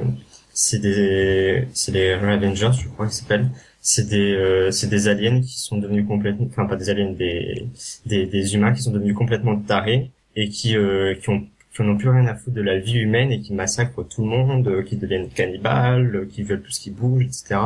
c'est 0.53 0.79
des, 0.79 1.67
c'est 1.73 1.93
les 1.93 2.15
Ravengers, 2.15 2.73
je 2.79 2.89
crois 2.89 3.07
qu'ils 3.07 3.15
s'appellent. 3.15 3.49
C'est 3.89 4.09
des, 4.09 4.33
euh, 4.35 4.71
c'est 4.73 4.89
des 4.89 5.07
aliens 5.09 5.41
qui 5.41 5.59
sont 5.61 5.79
devenus 5.79 6.07
complètement, 6.07 6.47
enfin 6.51 6.67
pas 6.67 6.77
des 6.77 6.91
aliens, 6.91 7.13
des, 7.13 7.69
des, 8.05 8.27
des 8.27 8.55
humains 8.55 8.73
qui 8.75 8.83
sont 8.83 8.91
devenus 8.91 9.15
complètement 9.15 9.57
tarés 9.61 10.11
et 10.35 10.49
qui, 10.49 10.77
euh, 10.77 11.15
qui 11.15 11.31
ont 11.31 11.47
qui 11.77 11.83
n'ont 11.83 11.97
plus 11.97 12.09
rien 12.09 12.27
à 12.27 12.35
foutre 12.35 12.57
de 12.57 12.63
la 12.63 12.79
vie 12.79 12.99
humaine 12.99 13.31
et 13.31 13.41
qui 13.41 13.53
massacrent 13.53 14.03
tout 14.09 14.23
le 14.23 14.29
monde, 14.29 14.67
euh, 14.67 14.83
qui 14.83 14.97
deviennent 14.97 15.29
cannibales, 15.29 16.17
euh, 16.17 16.27
qui 16.27 16.43
veulent 16.43 16.63
tout 16.63 16.71
ce 16.71 16.81
qui 16.81 16.91
bouge, 16.91 17.25
etc. 17.25 17.61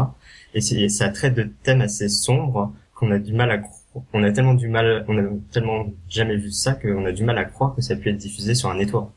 Et 0.52 0.88
ça 0.88 1.10
traite 1.10 1.34
de 1.34 1.48
thèmes 1.62 1.80
assez 1.80 2.08
sombres 2.08 2.74
qu'on 2.94 3.12
a 3.12 3.18
du 3.18 3.32
mal 3.32 3.50
à 3.52 3.60
on 4.12 4.22
a 4.22 4.30
tellement 4.32 4.54
du 4.54 4.68
mal, 4.68 5.04
on 5.08 5.18
a 5.18 5.22
tellement 5.52 5.86
jamais 6.08 6.36
vu 6.36 6.50
ça 6.50 6.74
qu'on 6.74 7.04
a 7.06 7.12
du 7.12 7.24
mal 7.24 7.38
à 7.38 7.44
croire 7.44 7.74
que 7.74 7.82
ça 7.82 7.96
pu 7.96 8.08
être 8.08 8.16
diffusé 8.16 8.54
sur 8.54 8.68
un 8.70 8.76
network. 8.76 9.10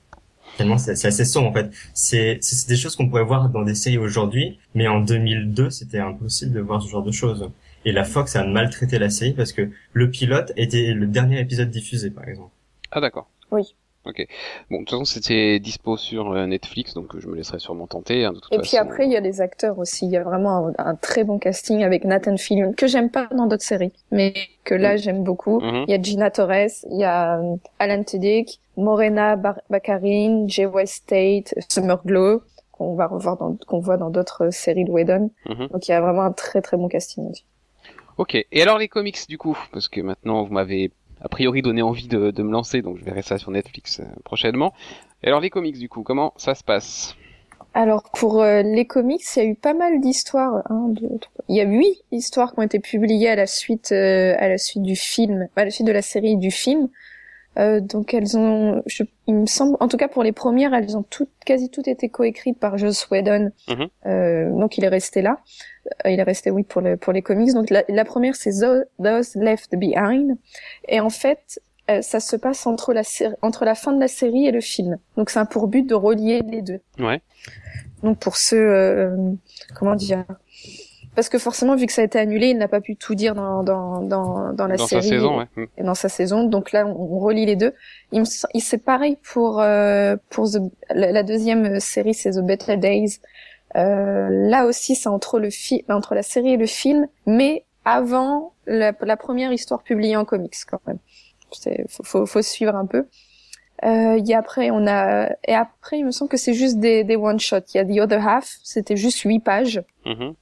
Tellement 0.58 0.78
c'est 0.78 1.06
assez 1.06 1.26
sombre 1.26 1.50
en 1.50 1.54
fait. 1.54 1.72
C'est 1.94 2.38
c'est 2.42 2.68
des 2.68 2.76
choses 2.76 2.96
qu'on 2.96 3.10
pourrait 3.10 3.24
voir 3.24 3.50
dans 3.50 3.64
des 3.64 3.76
séries 3.76 3.98
aujourd'hui, 3.98 4.60
mais 4.76 4.88
en 4.88 5.00
2002 5.00 5.70
c'était 5.70 6.00
impossible 6.00 6.54
de 6.54 6.60
voir 6.60 6.82
ce 6.82 6.90
genre 6.90 7.04
de 7.04 7.12
choses. 7.12 7.50
Et 7.86 7.92
la 7.92 8.04
Fox 8.04 8.36
a 8.36 8.46
maltraité 8.46 9.00
la 9.00 9.10
série 9.10 9.34
parce 9.34 9.52
que 9.52 9.70
le 9.94 10.10
pilote 10.10 10.54
était 10.56 10.94
le 10.94 11.08
dernier 11.08 11.40
épisode 11.40 11.70
diffusé 11.70 12.12
par 12.12 12.28
exemple. 12.28 12.52
Ah 12.92 13.02
d'accord. 13.02 13.28
Oui. 13.52 13.76
Ok. 14.06 14.28
Bon, 14.70 14.80
de 14.80 14.82
toute 14.82 14.90
façon, 14.90 15.06
c'était 15.06 15.60
dispo 15.60 15.96
sur 15.96 16.34
euh, 16.34 16.46
Netflix, 16.46 16.94
donc 16.94 17.18
je 17.18 17.28
me 17.28 17.36
laisserai 17.36 17.60
sûrement 17.60 17.88
tenter. 17.88 18.26
Hein, 18.26 18.34
de 18.34 18.40
toute 18.40 18.54
et 18.54 18.60
puis 18.60 18.76
après, 18.76 19.06
il 19.06 19.12
y 19.12 19.16
a 19.16 19.22
les 19.22 19.40
acteurs 19.40 19.80
aussi. 19.80 20.06
Il 20.06 20.12
y 20.12 20.18
a 20.18 20.24
vraiment 20.24 20.74
un, 20.78 20.96
très 20.96 21.24
bon 21.24 21.40
casting 21.40 21.84
avec 21.84 22.04
Nathan 22.04 22.36
Fillion, 22.36 22.74
que 22.74 22.86
j'aime 22.86 23.10
pas 23.10 23.28
dans 23.32 23.48
d'autres 23.48 23.64
séries, 23.64 23.94
mais 24.12 24.34
que 24.66 24.76
là, 24.76 24.96
mm. 24.96 24.98
j'aime 24.98 25.24
beaucoup. 25.24 25.60
Mm-hmm. 25.62 25.86
Il 25.88 25.92
y 25.92 25.94
a 25.94 26.02
Gina 26.02 26.32
Torres, 26.32 26.84
il 26.92 27.00
y 27.00 27.06
a 27.06 27.40
euh, 27.40 27.56
Alan 27.80 28.04
Tudyk, 28.04 28.60
Morena 28.76 29.38
Baccarin, 29.70 30.48
Jay 30.48 30.66
West 30.66 30.96
State, 30.96 31.56
Summer 31.70 32.02
Glow, 32.06 32.42
qu'on 32.74 32.96
va 32.96 33.08
revoir 33.08 33.38
dans, 33.38 33.56
qu'on 33.68 33.80
voit 33.80 33.98
dans 33.98 34.10
d'autres 34.10 34.50
séries 34.52 34.84
de 34.84 34.92
Whedon. 34.92 35.32
Mm-hmm. 35.46 35.72
Donc 35.72 35.88
il 35.88 35.92
y 35.92 35.94
a 35.94 36.02
vraiment 36.02 36.24
un 36.24 36.34
très 36.34 36.62
très 36.62 36.76
bon 36.76 36.90
casting 36.90 37.30
aussi. 37.30 37.46
Ok. 38.18 38.36
Et 38.36 38.62
alors 38.62 38.78
les 38.78 38.90
comics 38.90 39.28
du 39.30 39.38
coup, 39.38 39.58
parce 39.72 39.88
que 39.88 40.02
maintenant 40.02 40.44
vous 40.44 40.54
m'avez 40.54 40.92
a 41.24 41.30
priori 41.30 41.62
donné 41.62 41.82
envie 41.82 42.08
de, 42.08 42.44
me 42.44 42.52
lancer, 42.52 42.82
donc 42.82 42.98
je 42.98 43.04
verrai 43.04 43.22
ça 43.22 43.38
sur 43.38 43.50
Netflix 43.52 44.00
euh, 44.00 44.04
prochainement. 44.24 44.74
Et 45.24 45.28
alors 45.28 45.40
les 45.40 45.50
comics 45.50 45.78
du 45.78 45.90
coup, 45.90 46.04
comment 46.04 46.34
ça 46.38 46.54
se 46.54 46.64
passe? 46.64 47.16
Alors 47.74 48.04
pour 48.14 48.44
euh, 48.44 48.62
les 48.62 48.86
comics, 48.86 49.24
il 49.36 49.44
y 49.44 49.46
a 49.46 49.50
eu 49.50 49.56
pas 49.56 49.74
mal 49.74 50.00
d'histoires. 50.00 50.62
Il 51.50 51.56
y 51.56 51.62
a 51.62 51.66
huit 51.66 52.04
histoires 52.12 52.54
qui 52.54 52.60
ont 52.60 52.64
été 52.64 52.80
publiées 52.80 53.30
euh, 53.30 54.36
à 54.38 54.48
la 54.48 54.58
suite 54.58 54.84
du 54.84 54.96
film, 54.96 55.48
à 55.56 55.66
la 55.66 55.72
suite 55.72 55.88
de 55.88 55.92
la 55.92 56.04
série 56.04 56.38
du 56.38 56.52
film. 56.52 56.90
Euh, 57.58 57.80
donc 57.80 58.14
elles 58.14 58.38
ont, 58.38 58.82
je, 58.86 59.04
il 59.28 59.36
me 59.36 59.46
semble, 59.46 59.78
en 59.80 59.88
tout 59.88 59.98
cas 59.98 60.08
pour 60.08 60.24
les 60.24 60.32
premières, 60.32 60.74
elles 60.74 60.98
ont 60.98 61.04
toutes, 61.04 61.30
quasi 61.46 61.70
toutes 61.70 61.88
été 61.88 62.10
coécrites 62.10 62.60
par 62.60 62.78
Joss 62.78 63.08
Whedon. 63.10 63.52
Mhm. 63.70 63.88
Euh, 64.06 64.50
donc 64.52 64.78
il 64.78 64.84
est 64.84 64.90
resté 64.90 65.22
là. 65.22 65.40
Euh, 66.06 66.10
il 66.10 66.20
est 66.20 66.24
resté 66.24 66.50
oui 66.52 66.64
pour 66.64 66.82
les 66.82 66.98
pour 66.98 67.14
les 67.14 67.22
comics. 67.22 67.54
Donc 67.54 67.70
la, 67.70 67.84
la 67.88 68.06
première 68.06 68.36
c'est 68.36 68.52
Those 68.52 69.36
Left 69.36 69.76
Behind. 69.76 70.38
Et 70.88 71.00
en 71.00 71.10
fait, 71.10 71.62
euh, 71.92 72.02
ça 72.02 72.20
se 72.20 72.36
passe 72.36 72.66
entre 72.66 72.94
la 72.94 73.04
entre 73.42 73.66
la 73.66 73.76
fin 73.76 73.94
de 73.94 74.00
la 74.00 74.08
série 74.08 74.48
et 74.48 74.52
le 74.52 74.62
film. 74.62 74.98
Donc 75.18 75.30
c'est 75.30 75.40
un 75.40 75.46
pour 75.46 75.68
but 75.68 75.88
de 75.88 75.96
relier 75.96 76.42
les 76.42 76.62
deux. 76.62 76.80
Ouais. 77.00 77.22
Donc 78.02 78.20
pour 78.20 78.36
ceux, 78.36 79.10
comment 79.76 79.96
dire, 79.96 80.26
parce 81.16 81.30
que 81.30 81.38
forcément 81.38 81.76
vu 81.76 81.86
que 81.86 81.94
ça 81.94 82.02
a 82.02 82.06
été 82.06 82.20
annulé, 82.20 82.48
il 82.48 82.58
n'a 82.58 82.68
pas 82.68 82.82
pu 82.82 82.96
tout 82.96 83.16
dire 83.16 83.36
dans 83.36 83.64
dans 83.64 84.02
dans, 84.02 84.54
dans 84.54 84.68
la 84.68 84.78
dans 84.78 84.88
série 84.88 85.04
sa 85.04 85.10
saison, 85.10 85.40
ouais. 85.40 85.70
et 85.78 85.84
dans 85.84 85.96
sa 85.96 86.10
saison. 86.10 86.44
Donc 86.44 86.72
là, 86.72 86.86
on, 86.88 87.20
relie 87.20 87.46
les 87.46 87.56
deux. 87.56 87.74
Il, 88.12 88.24
il 88.54 88.62
c'est 88.62 88.84
pareil 88.84 89.18
pour 89.22 89.62
euh, 89.62 90.16
pour 90.30 90.48
la, 90.90 91.24
deuxième 91.24 91.80
série, 91.80 92.14
c'est 92.14 92.32
The 92.32 92.40
Better 92.40 92.78
Days. 92.78 93.20
Euh, 93.76 94.28
là 94.30 94.66
aussi, 94.66 94.96
c'est 94.96 95.10
entre 95.10 95.40
le 95.40 95.50
film, 95.50 95.84
entre 95.90 96.16
la 96.16 96.24
série 96.24 96.54
et 96.54 96.58
le 96.58 96.68
film, 96.68 97.08
mais 97.26 97.66
avant 97.86 98.54
la, 98.66 98.94
la 99.02 99.18
première 99.18 99.52
histoire 99.52 99.84
publiée 99.84 100.16
en 100.16 100.26
comics 100.26 100.56
quand 100.70 100.82
même. 100.88 101.00
Faut, 101.88 102.04
faut, 102.04 102.26
faut 102.26 102.42
suivre 102.42 102.76
un 102.76 102.86
peu. 102.86 103.06
Euh, 103.84 104.18
y 104.24 104.34
a 104.34 104.40
après, 104.40 104.72
on 104.72 104.88
a 104.88 105.30
et 105.46 105.54
après, 105.54 106.00
il 106.00 106.06
me 106.06 106.12
semble 106.12 106.30
que 106.30 106.38
c'est 106.38 106.54
juste 106.54 106.80
des, 106.80 107.04
des 107.04 107.16
one 107.16 107.40
shot. 107.40 107.58
Il 107.74 107.78
y 107.78 107.80
a 107.80 107.86
The 107.86 108.00
Other 108.00 108.26
Half, 108.28 108.58
c'était 108.64 108.96
juste 108.96 109.20
huit 109.22 109.40
pages. 109.40 109.84
Mm-hmm. 110.06 110.34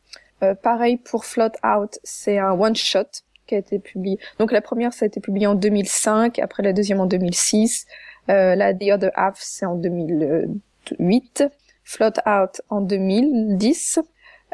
Euh, 0.44 0.56
pareil 0.56 0.98
pour 0.98 1.26
Float 1.26 1.52
Out, 1.64 2.00
c'est 2.04 2.38
un 2.38 2.52
one 2.52 2.76
shot 2.76 3.06
qui 3.48 3.56
a 3.56 3.58
été 3.58 3.80
publié. 3.80 4.20
Donc 4.40 4.52
la 4.52 4.62
première 4.62 4.94
ça 4.94 5.06
a 5.06 5.08
été 5.08 5.20
publié 5.20 5.48
en 5.48 5.56
2005, 5.56 6.40
après 6.40 6.64
la 6.64 6.74
deuxième 6.74 7.00
en 7.00 7.06
2006. 7.06 7.86
Euh, 8.30 8.56
la 8.56 8.74
The 8.74 8.92
Other 8.94 9.12
Half 9.16 9.38
c'est 9.40 9.66
en 9.66 9.76
2008. 9.76 11.44
Float 11.84 12.14
Out 12.26 12.62
en 12.70 12.82
2010. 12.82 14.00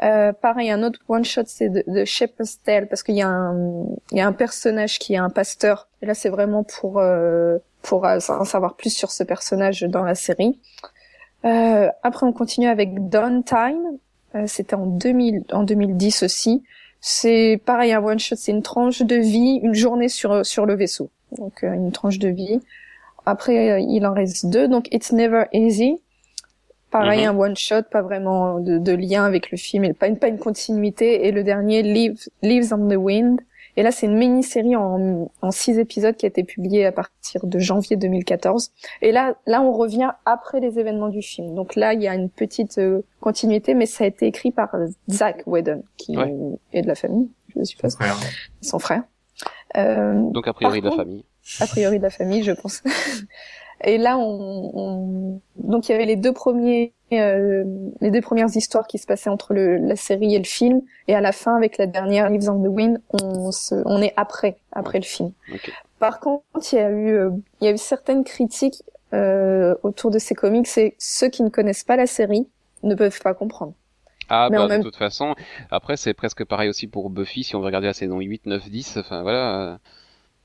Euh, 0.02 0.32
pareil, 0.32 0.70
un 0.70 0.82
autre 0.82 1.00
one 1.08 1.24
shot, 1.24 1.42
c'est 1.46 1.68
de, 1.68 1.84
de 1.86 2.04
Shepherd's 2.04 2.62
Tale 2.62 2.88
parce 2.88 3.02
qu'il 3.02 3.16
y 3.16 3.22
a 3.22 3.28
un, 3.28 3.86
il 4.12 4.18
y 4.18 4.20
a 4.20 4.26
un 4.26 4.32
personnage 4.32 4.98
qui 4.98 5.14
est 5.14 5.18
un 5.18 5.30
pasteur. 5.30 5.88
Et 6.02 6.06
là, 6.06 6.14
c'est 6.14 6.28
vraiment 6.28 6.62
pour 6.62 6.98
euh, 6.98 7.58
pour 7.82 8.04
en 8.04 8.44
savoir 8.44 8.76
plus 8.76 8.94
sur 8.94 9.10
ce 9.10 9.24
personnage 9.24 9.82
dans 9.82 10.04
la 10.04 10.14
série. 10.14 10.60
Euh, 11.44 11.88
après, 12.02 12.26
on 12.26 12.32
continue 12.32 12.68
avec 12.68 13.08
Downtime. 13.08 13.98
Euh, 14.34 14.44
c'était 14.46 14.74
en 14.74 14.86
2000, 14.86 15.44
en 15.52 15.62
2010 15.62 16.22
aussi. 16.22 16.62
C'est 17.00 17.60
pareil, 17.64 17.92
un 17.92 18.02
one 18.02 18.18
shot, 18.18 18.36
c'est 18.36 18.52
une 18.52 18.62
tranche 18.62 19.02
de 19.02 19.16
vie, 19.16 19.60
une 19.62 19.74
journée 19.74 20.08
sur 20.08 20.44
sur 20.44 20.66
le 20.66 20.74
vaisseau. 20.74 21.10
Donc 21.36 21.62
euh, 21.64 21.72
une 21.72 21.92
tranche 21.92 22.18
de 22.18 22.28
vie. 22.28 22.60
Après, 23.26 23.70
euh, 23.70 23.78
il 23.80 24.06
en 24.06 24.14
reste 24.14 24.46
deux. 24.46 24.68
Donc 24.68 24.92
It's 24.92 25.12
Never 25.12 25.44
Easy. 25.52 26.00
Pareil, 26.90 27.26
mhm. 27.26 27.34
un 27.34 27.38
one 27.38 27.56
shot, 27.56 27.82
pas 27.90 28.02
vraiment 28.02 28.60
de, 28.60 28.78
de, 28.78 28.92
lien 28.92 29.24
avec 29.24 29.50
le 29.50 29.58
film, 29.58 29.84
et 29.84 29.92
pas 29.92 30.08
une 30.08 30.18
pas 30.18 30.28
une 30.28 30.38
continuité. 30.38 31.26
Et 31.26 31.32
le 31.32 31.44
dernier, 31.44 31.82
Lives 31.82 32.72
on 32.72 32.88
the 32.88 32.96
Wind. 32.96 33.40
Et 33.78 33.84
là, 33.84 33.92
c'est 33.92 34.06
une 34.06 34.18
mini-série 34.18 34.74
en, 34.74 35.30
en 35.40 35.50
six 35.52 35.78
épisodes 35.78 36.16
qui 36.16 36.26
a 36.26 36.28
été 36.28 36.42
publiée 36.42 36.84
à 36.84 36.90
partir 36.90 37.46
de 37.46 37.58
janvier 37.60 37.96
2014. 37.96 38.72
Et 39.02 39.12
là, 39.12 39.36
là, 39.46 39.62
on 39.62 39.70
revient 39.70 40.10
après 40.24 40.58
les 40.58 40.80
événements 40.80 41.06
du 41.06 41.22
film. 41.22 41.54
Donc 41.54 41.76
là, 41.76 41.92
il 41.94 42.02
y 42.02 42.08
a 42.08 42.14
une 42.16 42.28
petite 42.28 42.78
euh, 42.78 43.02
continuité, 43.20 43.74
mais 43.74 43.86
ça 43.86 44.02
a 44.02 44.08
été 44.08 44.26
écrit 44.26 44.50
par 44.50 44.74
Zach 45.08 45.44
Whedon, 45.46 45.84
qui 45.96 46.16
est 46.72 46.82
de 46.82 46.88
la 46.88 46.96
famille, 46.96 47.28
je 47.54 47.62
suppose. 47.62 47.92
Son 47.92 47.98
frère. 47.98 48.16
Son 48.62 48.78
frère. 48.80 49.02
Euh, 49.76 50.28
Donc 50.32 50.48
a 50.48 50.54
priori 50.54 50.80
de 50.80 50.88
la 50.88 50.96
famille. 50.96 51.24
A 51.60 51.68
priori 51.68 51.98
de 51.98 52.02
la 52.02 52.10
famille, 52.10 52.42
je 52.42 52.52
pense. 52.52 52.82
Et 53.84 53.98
là, 53.98 54.18
on, 54.18 54.70
on... 54.74 55.40
donc 55.56 55.88
il 55.88 55.92
y 55.92 55.94
avait 55.94 56.06
les 56.06 56.16
deux 56.16 56.32
premiers, 56.32 56.92
euh, 57.12 57.64
les 58.00 58.10
deux 58.10 58.20
premières 58.20 58.54
histoires 58.54 58.86
qui 58.86 58.98
se 58.98 59.06
passaient 59.06 59.30
entre 59.30 59.54
le, 59.54 59.76
la 59.76 59.96
série 59.96 60.34
et 60.34 60.38
le 60.38 60.44
film, 60.44 60.82
et 61.06 61.14
à 61.14 61.20
la 61.20 61.32
fin, 61.32 61.56
avec 61.56 61.78
la 61.78 61.86
dernière 61.86 62.28
Lives 62.28 62.50
on 62.50 62.62
the 62.62 62.68
Wind, 62.68 63.00
on, 63.12 63.52
se, 63.52 63.76
on 63.86 64.02
est 64.02 64.12
après, 64.16 64.58
après 64.72 64.98
le 64.98 65.04
film. 65.04 65.32
Par 65.98 66.20
contre, 66.20 66.42
il 66.72 66.76
y 66.76 66.78
a 66.78 66.90
eu, 66.90 67.08
euh, 67.10 67.30
il 67.60 67.66
y 67.66 67.68
a 67.68 67.72
eu 67.72 67.78
certaines 67.78 68.24
critiques 68.24 68.82
euh, 69.14 69.74
autour 69.82 70.10
de 70.10 70.18
ces 70.18 70.34
comics, 70.34 70.68
et 70.76 70.94
ceux 70.98 71.28
qui 71.28 71.42
ne 71.42 71.48
connaissent 71.48 71.84
pas 71.84 71.96
la 71.96 72.06
série 72.06 72.48
ne 72.82 72.94
peuvent 72.94 73.20
pas 73.20 73.34
comprendre. 73.34 73.74
Ah 74.28 74.48
bah 74.50 74.76
de 74.76 74.82
toute 74.82 74.96
façon, 74.96 75.34
après 75.70 75.96
c'est 75.96 76.12
presque 76.12 76.44
pareil 76.44 76.68
aussi 76.68 76.86
pour 76.86 77.08
Buffy 77.08 77.44
si 77.44 77.56
on 77.56 77.60
veut 77.60 77.66
regarder 77.66 77.86
la 77.86 77.94
saison 77.94 78.20
8, 78.20 78.44
9, 78.44 78.68
10, 78.68 78.98
enfin 78.98 79.22
voilà. 79.22 79.78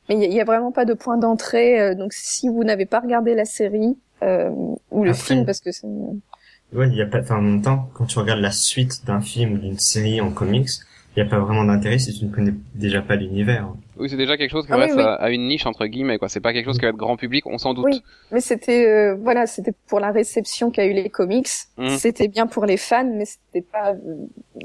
Mais 0.09 0.15
il 0.15 0.33
y, 0.33 0.41
a 0.41 0.43
vraiment 0.43 0.71
pas 0.71 0.85
de 0.85 0.93
point 0.93 1.17
d'entrée. 1.17 1.79
Euh, 1.79 1.95
donc 1.95 2.13
si 2.13 2.49
vous 2.49 2.63
n'avez 2.63 2.85
pas 2.85 2.99
regardé 2.99 3.35
la 3.35 3.45
série 3.45 3.97
euh, 4.21 4.49
ou 4.91 5.03
le 5.03 5.13
film, 5.13 5.45
parce 5.45 5.61
que 5.61 5.71
c'est. 5.71 5.87
Ouais, 6.73 6.87
il 6.87 6.95
y 6.95 7.01
a 7.01 7.05
pas. 7.05 7.21
Enfin, 7.21 7.37
en 7.37 7.41
même 7.41 7.61
temps, 7.61 7.89
quand 7.93 8.05
tu 8.05 8.19
regardes 8.19 8.41
la 8.41 8.51
suite 8.51 9.05
d'un 9.05 9.21
film 9.21 9.53
ou 9.53 9.57
d'une 9.57 9.79
série 9.79 10.19
en 10.19 10.31
comics, 10.31 10.69
il 11.15 11.21
n'y 11.21 11.27
a 11.27 11.29
pas 11.29 11.39
vraiment 11.39 11.63
d'intérêt 11.63 11.99
si 11.99 12.11
tu 12.17 12.25
ne 12.25 12.31
connais 12.31 12.53
déjà 12.73 13.01
pas 13.03 13.15
l'univers. 13.15 13.67
Oui, 13.97 14.09
c'est 14.09 14.17
déjà 14.17 14.35
quelque 14.35 14.49
chose 14.49 14.65
qui 14.65 14.73
ah 14.73 14.77
reste 14.77 14.97
à, 14.97 15.29
une 15.29 15.47
niche 15.47 15.67
entre 15.67 15.85
guillemets 15.85 16.17
quoi. 16.17 16.27
C'est 16.27 16.39
pas 16.39 16.53
quelque 16.53 16.65
chose 16.65 16.77
qui 16.77 16.85
va 16.85 16.89
être 16.89 16.97
grand 16.97 17.17
public, 17.17 17.45
on 17.45 17.59
s'en 17.59 17.75
doute. 17.75 17.85
Oui, 17.85 18.01
mais 18.31 18.41
c'était 18.41 18.87
euh, 18.87 19.15
voilà, 19.21 19.45
c'était 19.45 19.73
pour 19.87 19.99
la 19.99 20.11
réception 20.11 20.71
qu'a 20.71 20.85
eu 20.85 20.93
les 20.93 21.09
comics. 21.09 21.49
Mmh. 21.77 21.89
C'était 21.89 22.27
bien 22.27 22.47
pour 22.47 22.65
les 22.65 22.77
fans, 22.77 23.09
mais 23.13 23.25
c'était 23.25 23.61
pas 23.61 23.93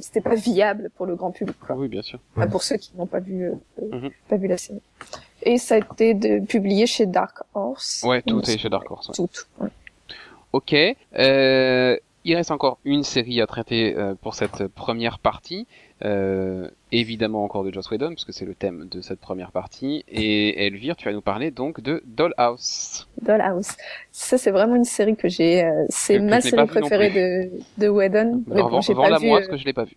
c'était 0.01 0.23
pas 0.23 0.35
viable 0.35 0.91
pour 0.97 1.05
le 1.05 1.17
grand 1.17 1.33
public. 1.33 1.57
Quoi. 1.61 1.77
Oui, 1.77 1.89
bien 1.89 2.03
sûr. 2.03 2.19
pour 2.51 2.63
ceux 2.63 2.77
qui 2.77 2.97
n'ont 2.97 3.07
pas 3.07 3.21
vu 3.21 3.45
euh, 3.45 3.53
mmh. 3.83 4.09
pas 4.31 4.37
vu 4.37 4.49
la 4.49 4.57
série. 4.57 4.81
Et 5.43 5.59
ça 5.59 5.77
a 5.77 5.79
été 5.79 6.15
de, 6.15 6.45
publié 6.45 6.87
chez 6.87 7.07
Dark 7.07 7.39
Horse. 7.55 8.03
Ouais, 8.07 8.23
tout 8.23 8.43
est 8.51 8.59
chez 8.59 8.69
Dark 8.69 8.91
Horse. 8.91 9.11
Tout. 9.15 9.29
Ouais. 9.61 9.69
Ok. 10.53 10.75
Euh, 11.19 11.97
il 12.25 12.35
reste 12.37 12.51
encore 12.51 12.79
une 12.85 13.05
série 13.05 13.41
à 13.41 13.47
traiter 13.47 13.97
euh, 13.97 14.15
pour 14.21 14.35
cette 14.35 14.67
première 14.67 15.19
partie. 15.19 15.67
Euh, 16.05 16.69
évidemment 16.93 17.43
encore 17.43 17.65
de 17.65 17.73
Joss 17.73 17.91
Whedon, 17.91 18.11
puisque 18.11 18.33
c'est 18.33 18.45
le 18.45 18.55
thème 18.55 18.87
de 18.89 19.01
cette 19.01 19.19
première 19.19 19.51
partie. 19.51 20.05
Et 20.09 20.67
Elvire, 20.67 20.97
tu 20.97 21.07
vas 21.07 21.13
nous 21.13 21.21
parler 21.21 21.51
donc 21.51 21.81
de 21.81 22.03
Dollhouse. 22.07 23.09
Dollhouse. 23.23 23.71
Ça, 24.13 24.39
c'est 24.39 24.51
vraiment 24.51 24.77
une 24.77 24.85
série 24.85 25.17
que 25.17 25.29
j'ai... 25.29 25.65
Euh, 25.65 25.87
c'est 25.89 26.19
ma 26.19 26.41
série 26.41 26.67
préférée 26.67 27.11
de, 27.11 27.51
de 27.79 27.89
Whedon. 27.89 28.43
Mais 28.47 28.63
bon, 28.63 28.81
j'ai 28.81 28.95
pas 28.95 29.19
vu... 29.19 29.27
moi, 29.27 29.39
parce 29.39 29.51
que 29.51 29.57
je 29.57 29.65
l'ai 29.65 29.73
pas 29.73 29.85
vu. 29.85 29.97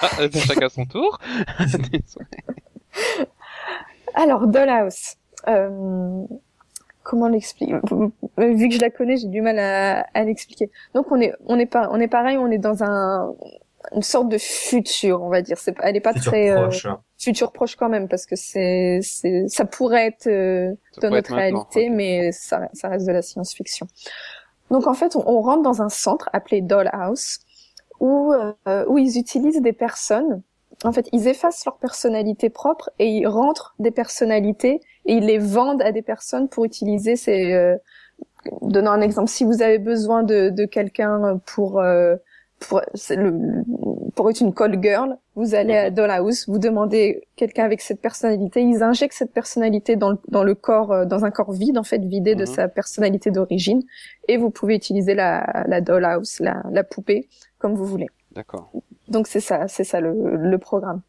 ah, 0.00 0.08
chacun 0.32 0.68
son 0.68 0.84
tour. 0.84 1.18
Alors, 4.14 4.46
Dollhouse. 4.46 5.14
Euh, 5.46 6.24
comment 7.08 7.28
l'expliquer? 7.28 7.74
Vu 8.36 8.68
que 8.68 8.74
je 8.74 8.80
la 8.80 8.90
connais, 8.90 9.16
j'ai 9.16 9.28
du 9.28 9.40
mal 9.40 9.58
à, 9.58 10.06
à 10.12 10.24
l'expliquer. 10.24 10.70
Donc 10.94 11.10
on 11.10 11.20
est 11.20 11.32
on 11.46 11.58
est 11.58 11.66
pas 11.66 11.88
on 11.90 12.00
est 12.00 12.08
pareil, 12.08 12.36
on 12.36 12.50
est 12.50 12.58
dans 12.58 12.84
un 12.84 13.34
une 13.92 14.02
sorte 14.02 14.28
de 14.28 14.38
futur, 14.38 15.22
on 15.22 15.28
va 15.28 15.40
dire. 15.40 15.58
C'est 15.58 15.74
elle 15.82 15.96
est 15.96 16.00
pas 16.00 16.12
très 16.12 16.50
euh, 16.50 16.62
proche, 16.62 16.86
hein. 16.86 17.00
futur 17.18 17.52
proche 17.52 17.76
quand 17.76 17.88
même 17.88 18.08
parce 18.08 18.26
que 18.26 18.36
c'est 18.36 19.00
c'est 19.02 19.48
ça 19.48 19.64
pourrait 19.64 20.06
être 20.08 20.26
euh, 20.26 20.74
dans 21.00 21.10
notre 21.10 21.34
réalité, 21.34 21.88
mais 21.88 22.32
ça 22.32 22.68
ça 22.74 22.88
reste 22.88 23.06
de 23.06 23.12
la 23.12 23.22
science-fiction. 23.22 23.86
Donc 24.70 24.86
en 24.86 24.94
fait, 24.94 25.16
on, 25.16 25.26
on, 25.26 25.40
rentre 25.40 25.62
dans 25.62 25.80
un 25.80 25.88
centre 25.88 26.28
appelé 26.34 26.60
Dollhouse 26.60 27.38
où 28.00 28.34
euh, 28.34 28.84
où 28.86 28.98
ils 28.98 29.18
utilisent 29.18 29.62
des 29.62 29.72
personnes 29.72 30.42
en 30.84 30.92
fait, 30.92 31.08
ils 31.12 31.26
effacent 31.26 31.64
leur 31.64 31.76
personnalité 31.76 32.50
propre 32.50 32.90
et 32.98 33.08
ils 33.08 33.26
rentrent 33.26 33.74
des 33.78 33.90
personnalités 33.90 34.80
et 35.06 35.14
ils 35.14 35.24
les 35.24 35.38
vendent 35.38 35.82
à 35.82 35.92
des 35.92 36.02
personnes 36.02 36.48
pour 36.48 36.64
utiliser 36.64 37.16
ces. 37.16 37.52
Euh, 37.52 37.76
donnant 38.62 38.92
un 38.92 39.00
exemple, 39.00 39.28
si 39.28 39.44
vous 39.44 39.62
avez 39.62 39.78
besoin 39.78 40.22
de, 40.22 40.50
de 40.50 40.64
quelqu'un 40.64 41.40
pour 41.44 41.80
euh, 41.80 42.16
pour, 42.60 42.80
le, 43.10 43.62
pour 44.14 44.30
être 44.30 44.40
une 44.40 44.52
call 44.52 44.82
girl, 44.82 45.16
vous 45.36 45.54
allez 45.54 45.76
à 45.76 45.90
Dollhouse, 45.90 46.46
vous 46.48 46.58
demandez 46.58 47.22
quelqu'un 47.36 47.64
avec 47.64 47.80
cette 47.80 48.00
personnalité, 48.00 48.62
ils 48.62 48.82
injectent 48.82 49.14
cette 49.14 49.32
personnalité 49.32 49.96
dans 49.96 50.10
le, 50.10 50.18
dans 50.28 50.42
le 50.42 50.54
corps, 50.54 50.92
euh, 50.92 51.04
dans 51.04 51.24
un 51.24 51.30
corps 51.30 51.52
vide 51.52 51.78
en 51.78 51.84
fait, 51.84 52.04
vidé 52.04 52.34
de 52.34 52.40
mhm. 52.40 52.46
sa 52.46 52.68
personnalité 52.68 53.30
d'origine, 53.30 53.82
et 54.26 54.36
vous 54.36 54.50
pouvez 54.50 54.74
utiliser 54.74 55.14
la, 55.14 55.64
la 55.66 55.80
Dollhouse, 55.80 56.40
la, 56.40 56.62
la 56.70 56.84
poupée, 56.84 57.28
comme 57.58 57.74
vous 57.74 57.86
voulez. 57.86 58.08
D'accord. 58.32 58.70
Donc 59.08 59.26
c'est 59.26 59.40
ça, 59.40 59.68
c'est 59.68 59.84
ça 59.84 60.00
le, 60.00 60.36
le 60.36 60.58
programme, 60.58 61.00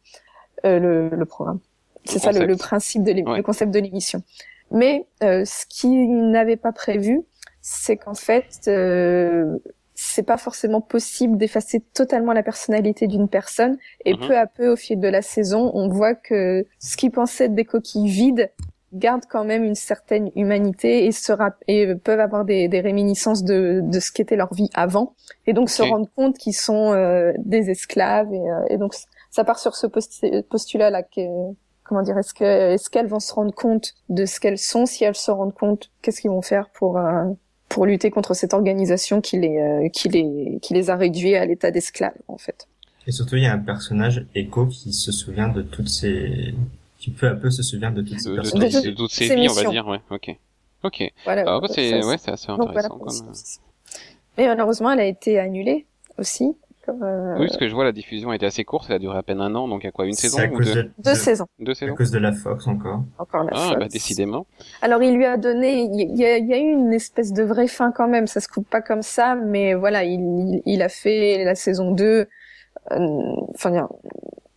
euh, 0.64 0.78
le, 0.78 1.08
le, 1.10 1.24
programme. 1.26 1.60
C'est 2.04 2.18
ça 2.18 2.32
le, 2.32 2.46
le, 2.46 2.56
principe 2.56 3.02
de 3.02 3.12
le 3.12 3.42
concept 3.42 3.72
de 3.72 3.78
l'émission. 3.78 4.22
Mais 4.70 5.06
euh, 5.22 5.44
ce 5.44 5.66
qu'ils 5.66 6.30
n'avaient 6.30 6.56
pas 6.56 6.72
prévu, 6.72 7.22
c'est 7.60 7.96
qu'en 7.96 8.14
fait, 8.14 8.60
euh, 8.68 9.58
c'est 9.94 10.22
pas 10.22 10.38
forcément 10.38 10.80
possible 10.80 11.36
d'effacer 11.36 11.80
totalement 11.80 12.32
la 12.32 12.42
personnalité 12.42 13.06
d'une 13.06 13.28
personne. 13.28 13.76
Et 14.04 14.14
mhm. 14.14 14.26
peu 14.26 14.38
à 14.38 14.46
peu, 14.46 14.68
au 14.68 14.76
fil 14.76 14.98
de 14.98 15.08
la 15.08 15.22
saison, 15.22 15.70
on 15.74 15.88
voit 15.88 16.14
que 16.14 16.64
ce 16.78 16.96
qu'ils 16.96 17.10
pensaient 17.10 17.46
être 17.46 17.54
des 17.54 17.64
coquilles 17.64 18.08
vides 18.08 18.50
gardent 18.92 19.26
quand 19.28 19.44
même 19.44 19.64
une 19.64 19.74
certaine 19.74 20.30
humanité 20.34 21.06
et 21.06 21.12
se 21.12 21.32
et 21.68 21.94
peuvent 21.94 22.20
avoir 22.20 22.44
des, 22.44 22.68
des 22.68 22.80
réminiscences 22.80 23.44
de, 23.44 23.80
de 23.82 24.00
ce 24.00 24.10
qu'était 24.10 24.36
leur 24.36 24.52
vie 24.52 24.68
avant 24.74 25.14
et 25.46 25.52
donc 25.52 25.70
se 25.70 25.82
rendre 25.82 26.08
compte 26.16 26.38
qu'ils 26.38 26.54
sont 26.54 26.92
euh, 26.92 27.32
des 27.38 27.70
esclaves 27.70 28.32
et, 28.32 28.38
euh, 28.38 28.64
et, 28.68 28.78
donc 28.78 28.94
ça 29.30 29.44
part 29.44 29.58
sur 29.58 29.76
ce 29.76 29.86
postulat 29.86 30.90
là 30.90 31.02
que 31.02 31.20
comment 31.84 32.02
dire 32.02 32.18
est-ce 32.18 32.34
que 32.34 32.74
est-ce 32.74 32.90
qu'elles 32.90 33.06
vont 33.06 33.20
se 33.20 33.32
rendre 33.32 33.54
compte 33.54 33.94
de 34.08 34.26
ce 34.26 34.40
qu'elles 34.40 34.58
sont 34.58 34.86
si 34.86 35.04
elles 35.04 35.14
se 35.14 35.30
rendent 35.30 35.54
compte 35.54 35.90
qu'est-ce 36.02 36.20
qu'ils 36.20 36.30
vont 36.30 36.42
faire 36.42 36.68
pour 36.70 36.98
euh, 36.98 37.24
pour 37.68 37.86
lutter 37.86 38.10
contre 38.10 38.34
cette 38.34 38.54
organisation 38.54 39.20
qui 39.20 39.38
les 39.38 39.90
qui 39.92 40.08
les 40.08 40.58
qui 40.60 40.74
les 40.74 40.90
a 40.90 40.96
réduits 40.96 41.36
à 41.36 41.46
l'état 41.46 41.70
d'esclaves 41.70 42.18
en 42.26 42.38
fait. 42.38 42.66
Et 43.06 43.12
surtout 43.12 43.36
il 43.36 43.44
y 43.44 43.46
a 43.46 43.52
un 43.52 43.58
personnage 43.58 44.26
Echo 44.34 44.66
qui 44.66 44.92
se 44.92 45.12
souvient 45.12 45.48
de 45.48 45.62
toutes 45.62 45.88
ces 45.88 46.52
qui 47.00 47.10
peu 47.10 47.26
à 47.26 47.34
peu 47.34 47.50
se 47.50 47.62
souvient 47.62 47.90
de 47.90 48.02
toutes 48.02 48.20
ces 48.20 48.34
personnes. 48.34 48.60
De, 48.60 48.90
toutes 48.90 49.10
ces 49.10 49.34
vies, 49.34 49.48
on 49.48 49.54
va 49.54 49.64
dire, 49.64 49.86
ouais, 49.88 50.00
ok. 50.10 50.36
Ok. 50.82 51.12
Voilà, 51.24 51.44
ah, 51.46 51.60
bah, 51.60 51.68
c'est, 51.70 52.04
ouais, 52.04 52.18
c'est 52.18 52.30
assez 52.30 52.50
intéressant. 52.50 52.98
comme... 52.98 53.32
Mais 54.38 54.46
malheureusement, 54.46 54.92
elle 54.92 55.00
a 55.00 55.06
été 55.06 55.38
annulée 55.38 55.86
aussi. 56.18 56.54
Euh... 56.88 57.36
Oui, 57.38 57.46
parce 57.46 57.58
que 57.58 57.68
je 57.68 57.74
vois 57.74 57.84
la 57.84 57.92
diffusion 57.92 58.30
a 58.30 58.36
été 58.36 58.46
assez 58.46 58.64
courte, 58.64 58.86
elle 58.88 58.96
a 58.96 58.98
duré 58.98 59.16
à 59.16 59.22
peine 59.22 59.40
un 59.40 59.54
an, 59.54 59.68
donc 59.68 59.82
il 59.82 59.86
y 59.86 59.88
a 59.88 59.92
quoi, 59.92 60.06
une 60.06 60.14
saison 60.14 60.38
ou 60.50 60.60
deux 60.60 60.74
de... 60.74 60.90
Deux 60.98 61.14
saisons. 61.14 61.46
Deux 61.58 61.74
saisons. 61.74 61.92
À 61.92 61.96
cause 61.96 62.10
de 62.10 62.18
la 62.18 62.32
Fox 62.32 62.66
encore. 62.66 63.04
Encore 63.18 63.44
la 63.44 63.50
ah, 63.54 63.76
Bah, 63.78 63.88
décidément. 63.88 64.46
Alors 64.82 65.02
il 65.02 65.14
lui 65.14 65.24
a 65.24 65.36
donné, 65.36 65.82
il 65.82 66.18
y 66.18 66.24
a, 66.24 66.38
il 66.38 66.48
y 66.48 66.54
a 66.54 66.58
eu 66.58 66.72
une 66.72 66.92
espèce 66.92 67.32
de 67.32 67.42
vraie 67.42 67.68
fin 67.68 67.92
quand 67.92 68.08
même, 68.08 68.26
ça 68.26 68.40
se 68.40 68.48
coupe 68.48 68.68
pas 68.68 68.80
comme 68.80 69.02
ça, 69.02 69.36
mais 69.36 69.74
voilà, 69.74 70.04
il, 70.04 70.62
il 70.66 70.82
a 70.82 70.88
fait 70.88 71.44
la 71.44 71.54
saison 71.54 71.92
2, 71.92 72.04
euh, 72.04 72.26
enfin, 73.54 73.88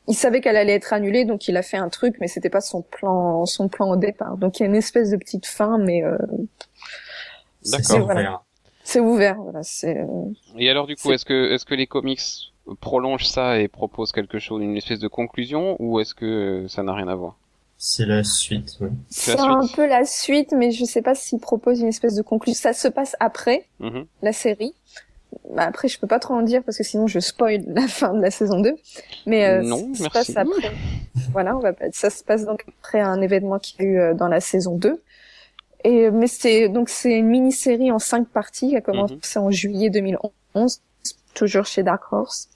il 0.08 0.16
savait 0.16 0.42
qu'elle 0.42 0.58
allait 0.58 0.74
être 0.74 0.94
annulée, 0.94 1.26
donc 1.26 1.48
il 1.48 1.56
a 1.58 1.62
fait 1.62 1.78
un 1.78 1.90
truc, 1.90 2.16
mais 2.20 2.28
c'était 2.28 2.50
pas 2.50 2.62
son 2.62 2.82
plan, 2.82 3.46
son 3.46 3.70
plan 3.70 3.90
au 3.90 3.96
départ. 3.96 4.38
Donc 4.38 4.60
il 4.60 4.64
y 4.64 4.66
a 4.66 4.70
une 4.70 4.76
espèce 4.76 5.12
de 5.12 5.18
petite 5.18 5.46
fin, 5.46 5.78
mais 5.78 6.04
euh, 6.04 6.18
c'est 7.62 8.00
ouvert. 8.00 8.44
C'est 8.84 9.00
ouvert, 9.00 9.38
voilà. 9.42 9.64
C'est. 9.64 9.98
Euh, 9.98 10.08
et 10.58 10.70
alors 10.70 10.88
du 10.88 10.96
coup, 10.96 11.14
est-ce 11.14 11.24
que 11.24 11.54
est-ce 11.54 11.66
que 11.66 11.76
les 11.76 11.88
comics 11.88 12.22
prolongent 12.82 13.28
ça 13.28 13.60
et 13.60 13.68
proposent 13.70 14.12
quelque 14.12 14.40
chose, 14.40 14.62
une 14.62 14.76
espèce 14.76 15.00
de 15.00 15.08
conclusion, 15.08 15.78
ou 15.80 16.00
est-ce 16.00 16.14
que 16.14 16.66
ça 16.68 16.84
n'a 16.84 16.94
rien 16.94 17.08
à 17.08 17.16
voir? 17.16 17.38
C'est 17.78 18.06
la 18.06 18.24
suite, 18.24 18.78
oui. 18.80 18.90
C'est 19.10 19.40
un 19.40 19.68
peu 19.68 19.86
la 19.86 20.06
suite, 20.06 20.54
mais 20.58 20.72
je 20.72 20.86
sais 20.86 21.02
pas 21.02 21.16
s'ils 21.16 21.40
proposent 21.40 21.82
une 21.82 21.90
espèce 21.90 22.16
de 22.16 22.22
conclusion. 22.22 22.58
Ça 22.58 22.74
se 22.74 22.88
passe 22.88 23.16
après 23.20 23.68
mm-hmm. 23.82 24.06
la 24.22 24.32
série. 24.32 24.74
Bah 25.54 25.64
après, 25.64 25.88
je 25.88 26.00
peux 26.00 26.08
pas 26.08 26.20
trop 26.20 26.34
en 26.34 26.42
dire 26.42 26.64
parce 26.64 26.78
que 26.78 26.84
sinon 26.84 27.08
je 27.08 27.20
spoil 27.20 27.64
la 27.68 27.88
fin 27.88 28.14
de 28.14 28.22
la 28.22 28.32
saison 28.32 28.60
2. 28.60 28.76
Mais 29.26 29.46
euh, 29.46 29.62
non, 29.62 29.94
ça 29.94 30.06
se 30.06 30.10
passe 30.10 30.30
après. 30.36 30.72
voilà, 31.32 31.56
on 31.56 31.60
va 31.60 31.74
pas... 31.74 31.86
ça 31.92 32.10
se 32.10 32.24
passe 32.24 32.46
donc 32.46 32.64
après 32.68 33.00
un 33.00 33.22
événement 33.22 33.60
qui 33.60 33.76
a 33.80 33.84
eu 33.84 34.00
euh, 34.00 34.14
dans 34.14 34.28
la 34.28 34.40
saison 34.40 34.76
2. 34.76 35.02
Et 35.86 36.12
mais 36.12 36.28
c'est 36.28 36.70
donc 36.70 36.90
c'est 36.90 37.18
une 37.18 37.28
mini-série 37.28 37.92
en 37.92 38.00
cinq 38.00 38.28
parties 38.30 38.70
qui 38.70 38.76
a 38.78 38.82
commencé 38.82 39.16
mhm. 39.36 39.46
en 39.46 39.52
juillet 39.52 39.90
2011, 39.90 40.82
toujours 41.34 41.66
chez 41.66 41.84
Dark 41.84 42.02
Horse. 42.12 42.50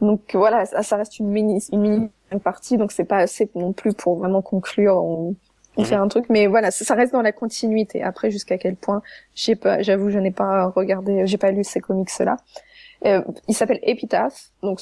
Donc 0.00 0.34
voilà, 0.34 0.64
ça, 0.64 0.82
ça 0.82 0.96
reste 0.96 1.18
une 1.18 1.28
mini 1.28 1.62
une 1.70 1.80
mini 1.80 2.10
partie, 2.42 2.78
donc 2.78 2.90
c'est 2.92 3.04
pas 3.04 3.18
assez 3.18 3.50
non 3.54 3.72
plus 3.72 3.92
pour 3.92 4.16
vraiment 4.16 4.40
conclure. 4.40 4.96
On, 5.76 5.82
on 5.82 5.84
fait 5.84 5.96
mhm. 5.96 6.02
un 6.02 6.08
truc, 6.08 6.26
mais 6.28 6.46
voilà, 6.46 6.70
ça, 6.70 6.94
reste 6.94 7.12
dans 7.12 7.22
la 7.22 7.32
continuité. 7.32 8.02
Après, 8.02 8.30
jusqu'à 8.30 8.58
quel 8.58 8.76
point, 8.76 9.02
j'ai 9.34 9.56
pas, 9.56 9.82
j'avoue, 9.82 10.10
je 10.10 10.18
n'ai 10.18 10.30
pas 10.30 10.66
regardé, 10.66 11.26
j'ai 11.26 11.38
pas 11.38 11.50
lu 11.50 11.64
ces 11.64 11.80
comics-là. 11.80 12.36
Euh, 13.04 13.22
il 13.48 13.54
s'appelle 13.54 13.80
Epitaph, 13.82 14.50
donc 14.62 14.80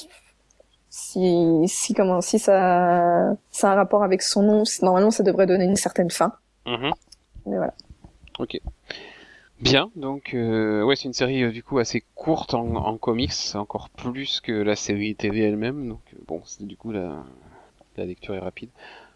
Si, 0.89 1.63
si 1.67 1.93
comment, 1.93 2.21
si 2.21 2.37
ça, 2.37 3.33
ça 3.49 3.69
a 3.69 3.73
un 3.73 3.75
rapport 3.75 4.03
avec 4.03 4.21
son 4.21 4.43
nom, 4.43 4.63
normalement 4.81 5.11
ça 5.11 5.23
devrait 5.23 5.47
donner 5.47 5.65
une 5.65 5.77
certaine 5.77 6.11
fin. 6.11 6.33
Mhm. 6.65 6.91
Mais 7.45 7.57
voilà. 7.57 7.73
Ok. 8.39 8.59
Bien, 9.61 9.91
donc 9.95 10.33
euh, 10.33 10.83
ouais, 10.83 10.95
c'est 10.95 11.05
une 11.05 11.13
série 11.13 11.43
euh, 11.43 11.51
du 11.51 11.61
coup 11.61 11.77
assez 11.77 12.03
courte 12.15 12.55
en, 12.55 12.75
en 12.75 12.97
comics, 12.97 13.31
encore 13.53 13.89
plus 13.91 14.41
que 14.41 14.51
la 14.51 14.75
série 14.75 15.15
TV 15.15 15.41
elle-même. 15.41 15.87
Donc 15.87 16.01
euh, 16.13 16.17
bon, 16.27 16.41
c'est 16.45 16.65
du 16.65 16.75
coup 16.75 16.91
la, 16.91 17.23
la 17.95 18.05
lecture 18.05 18.33
est 18.33 18.39
rapide. 18.39 18.69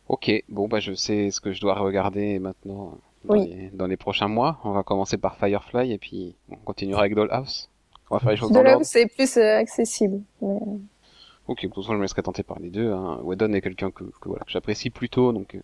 Ok, 0.08 0.32
bon 0.50 0.68
bah 0.68 0.80
je 0.80 0.94
sais 0.94 1.32
ce 1.32 1.42
que 1.42 1.52
je 1.52 1.62
dois 1.62 1.76
regarder 1.76 2.38
maintenant 2.40 2.98
dans, 3.26 3.34
Oui. 3.34 3.48
les, 3.48 3.70
dans 3.74 3.88
les 3.88 3.98
prochains 3.98 4.28
mois. 4.28 4.60
On 4.64 4.72
va 4.72 4.84
commencer 4.84 5.18
par 5.18 5.36
Firefly 5.38 5.92
et 5.92 5.98
puis 5.98 6.36
on 6.52 6.56
continuera 6.58 7.02
avec 7.02 7.16
Dollhouse. 7.16 7.70
On 8.12 8.16
va 8.16 8.20
faire 8.20 8.32
les 8.32 8.38
choses 8.38 8.52
l'ordre. 8.52 8.86
c'est 8.86 9.08
plus 9.08 9.36
euh, 9.38 9.58
accessible. 9.58 10.22
Mais, 10.42 10.60
Ok, 11.48 11.62
de 11.64 11.68
toute 11.68 11.76
façon 11.76 11.94
je 11.94 11.98
me 11.98 12.02
laisserai 12.04 12.22
tenter 12.24 12.44
par 12.44 12.60
les 12.60 12.70
deux. 12.70 12.92
Hein. 12.92 13.20
Whedon 13.24 13.54
est 13.54 13.62
quelqu'un 13.62 13.90
que, 13.92 14.04
que 14.04 14.30
voilà 14.30 14.44
que 14.46 14.52
j'apprécie 14.52 14.90
plutôt, 14.92 15.32
donc 15.32 15.56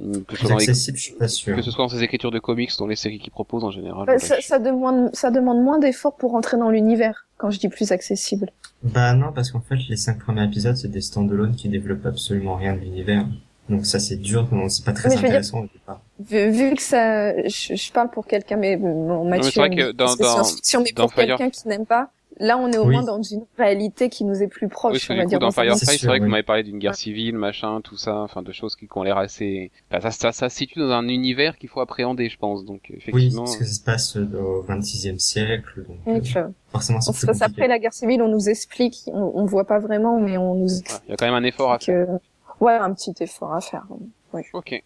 euh, 0.00 0.20
que 0.26 0.36
ce 0.36 0.44
les- 0.46 0.52
accessible, 0.52 0.96
je 0.96 1.02
suis 1.02 1.14
pas 1.14 1.28
sûr. 1.28 1.54
que 1.56 1.62
ce 1.62 1.70
soit 1.70 1.84
dans 1.84 1.88
ses 1.88 2.02
écritures 2.02 2.30
de 2.30 2.38
comics, 2.40 2.70
dans 2.78 2.86
les 2.86 2.96
séries 2.96 3.18
qu'il 3.18 3.32
propose 3.32 3.62
en 3.64 3.70
général. 3.70 4.08
euh, 4.08 4.16
bah, 4.18 4.18
ça 4.18 4.58
demande, 4.58 5.10
ça 5.14 5.30
demande 5.30 5.60
moins 5.62 5.78
d'efforts 5.78 6.16
pour 6.16 6.34
entrer 6.34 6.56
dans 6.56 6.70
l'univers. 6.70 7.26
Quand 7.36 7.50
je 7.50 7.58
dis 7.58 7.68
plus 7.68 7.90
accessible. 7.92 8.50
Bah 8.84 9.14
non, 9.14 9.32
parce 9.32 9.50
qu'en 9.50 9.60
fait, 9.60 9.76
les 9.88 9.96
cinq 9.96 10.20
premiers 10.20 10.44
épisodes, 10.44 10.76
c'est 10.76 10.90
des 10.90 11.00
stand-alone 11.00 11.56
qui 11.56 11.68
développent 11.68 12.06
absolument 12.06 12.54
rien 12.54 12.74
de 12.74 12.80
l'univers. 12.80 13.24
Donc 13.68 13.86
ça, 13.86 14.00
c'est 14.00 14.16
dur, 14.16 14.48
non, 14.52 14.68
c'est 14.68 14.84
pas 14.84 14.92
très 14.92 15.08
Mais 15.08 15.14
je 15.16 15.20
veux 15.20 15.28
dire- 15.28 15.36
intéressant 15.38 15.60
au 15.60 15.68
départ. 15.72 16.00
Vu, 16.20 16.50
vu 16.50 16.74
que 16.74 16.82
ça, 16.82 17.32
je, 17.48 17.74
je 17.74 17.92
parle 17.92 18.10
pour 18.10 18.26
quelqu'un, 18.26 18.56
mais 18.56 18.76
bon, 18.76 19.24
mais 19.24 19.38
Mathieu, 19.38 19.50
c'est 19.52 19.60
vrai 19.60 19.70
me 19.70 19.76
que 19.76 19.90
dit 19.92 19.96
dans- 19.96 20.16
dans- 20.16 20.34
science-fiction, 20.34 20.82
mais 20.82 20.92
dans 20.92 21.04
pour 21.04 21.14
quelqu'un 21.14 21.48
qui 21.48 21.68
n'aime 21.68 21.86
pas, 21.86 22.10
là 22.38 22.58
on 22.58 22.70
est 22.72 22.76
au 22.78 22.86
Oui. 22.86 22.94
moins 22.94 23.04
dans 23.04 23.22
une 23.22 23.44
réalité 23.56 24.08
qui 24.08 24.24
nous 24.24 24.42
est 24.42 24.48
plus 24.48 24.66
Oui, 24.66 24.70
proche, 24.70 25.06
que 25.06 25.12
on 25.12 25.14
du 25.14 25.18
va 25.20 25.24
coup, 25.24 25.28
dire. 25.30 25.38
dans 25.38 25.50
Firefly, 25.52 25.78
C'est 25.78 26.06
vrai 26.06 26.18
que 26.18 26.22
oui. 26.24 26.26
vous 26.26 26.30
m'avez 26.32 26.42
parlé 26.42 26.64
d'une 26.64 26.78
guerre 26.80 26.96
civile, 26.96 27.36
machin, 27.36 27.80
tout 27.82 27.96
ça, 27.96 28.16
enfin, 28.18 28.42
de 28.42 28.50
choses 28.52 28.74
qui, 28.74 28.86
qui 28.88 28.98
ont 28.98 29.04
l'air 29.04 29.16
assez... 29.18 29.70
Enfin, 29.92 30.10
ça, 30.10 30.10
ça, 30.10 30.32
ça 30.32 30.48
se 30.48 30.56
situe 30.56 30.80
dans 30.80 30.90
un 30.90 31.06
univers 31.08 31.56
qu'il 31.56 31.68
faut 31.68 31.80
appréhender, 31.80 32.28
je 32.28 32.38
pense, 32.38 32.64
donc 32.64 32.80
Oui, 32.90 32.96
effectivement... 32.98 33.44
parce 33.44 33.56
que 33.58 33.64
ça 33.64 33.72
se 33.74 33.80
passe 33.80 34.16
euh, 34.16 34.26
au 34.40 34.62
26e 34.64 35.18
siècle, 35.20 35.84
donc 35.86 35.96
euh, 36.08 36.14
Donc, 36.14 36.36
euh, 36.36 36.48
forcément 36.72 37.00
c'est 37.00 37.10
on 37.10 37.12
plus 37.12 37.20
se 37.20 37.26
passe 37.26 37.42
après 37.42 37.68
la 37.68 37.78
guerre 37.78 37.92
civile, 37.94 38.22
on 38.22 38.28
nous 38.28 38.48
explique, 38.48 39.02
on, 39.06 39.32
on 39.34 39.44
voit 39.44 39.66
pas 39.66 39.78
vraiment, 39.78 40.18
mais 40.18 40.36
on 40.36 40.54
nous 40.56 40.68
Il 41.06 41.10
y 41.10 41.12
a 41.12 41.16
quand 41.16 41.26
même 41.26 41.34
un 41.34 41.44
effort 41.44 41.70
à 41.72 41.76
explique, 41.76 41.94
faire. 41.96 42.08
euh, 42.10 42.18
ouais, 42.62 42.72
un 42.74 42.92
petit 42.94 43.14
effort 43.20 43.52
à 43.54 43.60
faire. 43.60 43.84
Ok. 44.54 44.82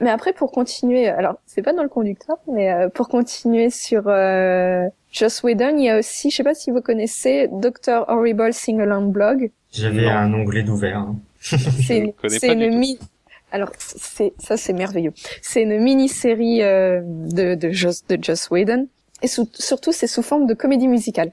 Mais 0.00 0.10
après, 0.10 0.32
pour 0.32 0.50
continuer, 0.50 1.08
alors 1.08 1.36
c'est 1.46 1.62
pas 1.62 1.72
dans 1.72 1.82
le 1.82 1.88
conducteur, 1.88 2.38
mais 2.52 2.72
euh, 2.72 2.88
pour 2.88 3.08
continuer 3.08 3.70
sur 3.70 4.04
euh, 4.06 4.86
Joss 5.12 5.42
Whedon, 5.42 5.76
il 5.76 5.84
y 5.84 5.90
a 5.90 5.98
aussi, 5.98 6.30
je 6.30 6.36
sais 6.36 6.42
pas 6.42 6.54
si 6.54 6.70
vous 6.70 6.80
connaissez, 6.80 7.48
Dr. 7.52 8.06
Horrible 8.08 8.52
Sing-Along 8.52 9.12
Blog. 9.12 9.50
J'avais 9.72 10.08
un 10.08 10.32
onglet 10.32 10.62
d'ouvert. 10.62 10.98
hein. 10.98 11.16
C'est 11.40 12.14
ne 12.56 12.64
une, 12.64 12.78
mi- 12.78 12.98
Alors 13.52 13.70
c'est 13.78 14.32
ça, 14.38 14.56
c'est 14.56 14.72
merveilleux. 14.72 15.12
C'est 15.42 15.62
une 15.62 15.78
mini-série 15.78 16.62
euh, 16.62 17.00
de 17.04 17.54
de 17.54 17.70
Joss 17.70 18.04
de 18.08 18.18
Joss 18.20 18.50
Whedon 18.50 18.88
et 19.22 19.28
sous- 19.28 19.48
surtout 19.54 19.92
c'est 19.92 20.06
sous 20.08 20.22
forme 20.22 20.46
de 20.46 20.54
comédie 20.54 20.88
musicale. 20.88 21.30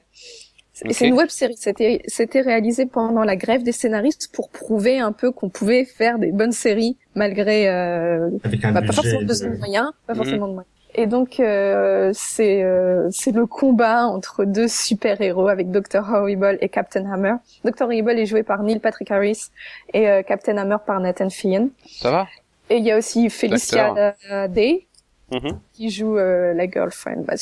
Et 0.84 0.92
c'est 0.92 1.08
une 1.08 1.14
web 1.14 1.28
série. 1.28 1.56
C'était 1.56 2.02
c'était 2.06 2.42
réalisé 2.42 2.86
pendant 2.86 3.24
la 3.24 3.36
grève 3.36 3.62
des 3.62 3.72
scénaristes 3.72 4.30
pour 4.32 4.50
prouver 4.50 4.98
un 4.98 5.12
peu 5.12 5.32
qu'on 5.32 5.48
pouvait 5.48 5.84
faire 5.84 6.18
des 6.18 6.32
bonnes 6.32 6.52
séries 6.52 6.96
malgré 7.14 7.68
euh, 7.68 8.28
Avec 8.44 8.62
un 8.64 8.72
bah, 8.72 8.82
pas 8.82 8.92
forcément 8.92 9.20
de... 9.22 9.26
besoin 9.26 9.50
de 9.50 9.56
moyens, 9.58 9.90
pas 10.06 10.12
Mhm. 10.12 10.16
forcément 10.18 10.48
de 10.48 10.52
moyens. 10.52 10.70
Et 10.98 11.06
donc 11.06 11.40
euh, 11.40 12.10
c'est 12.14 12.62
euh, 12.62 13.08
c'est 13.10 13.32
le 13.32 13.46
combat 13.46 14.06
entre 14.06 14.44
deux 14.44 14.68
super 14.68 15.20
héros 15.20 15.48
avec 15.48 15.70
Dr 15.70 16.02
Horrible 16.12 16.58
et 16.60 16.68
Captain 16.68 17.10
Hammer. 17.10 17.34
Dr 17.64 17.82
Horrible 17.84 18.12
est 18.18 18.26
joué 18.26 18.42
par 18.42 18.62
Neil 18.62 18.78
Patrick 18.78 19.10
Harris 19.10 19.50
et 19.94 20.08
euh, 20.08 20.22
Captain 20.22 20.56
Hammer 20.56 20.78
par 20.86 21.00
Nathan 21.00 21.28
Fillion. 21.30 21.70
Ça 21.86 22.10
va? 22.10 22.26
Et 22.70 22.78
il 22.78 22.84
y 22.84 22.90
a 22.90 22.98
aussi 22.98 23.30
Felicia 23.30 24.14
euh, 24.30 24.48
Day 24.48 24.86
Mhm. 25.32 25.58
qui 25.74 25.90
joue 25.90 26.16
euh, 26.18 26.54
la 26.54 26.70
girlfriend, 26.70 27.24
bah, 27.24 27.34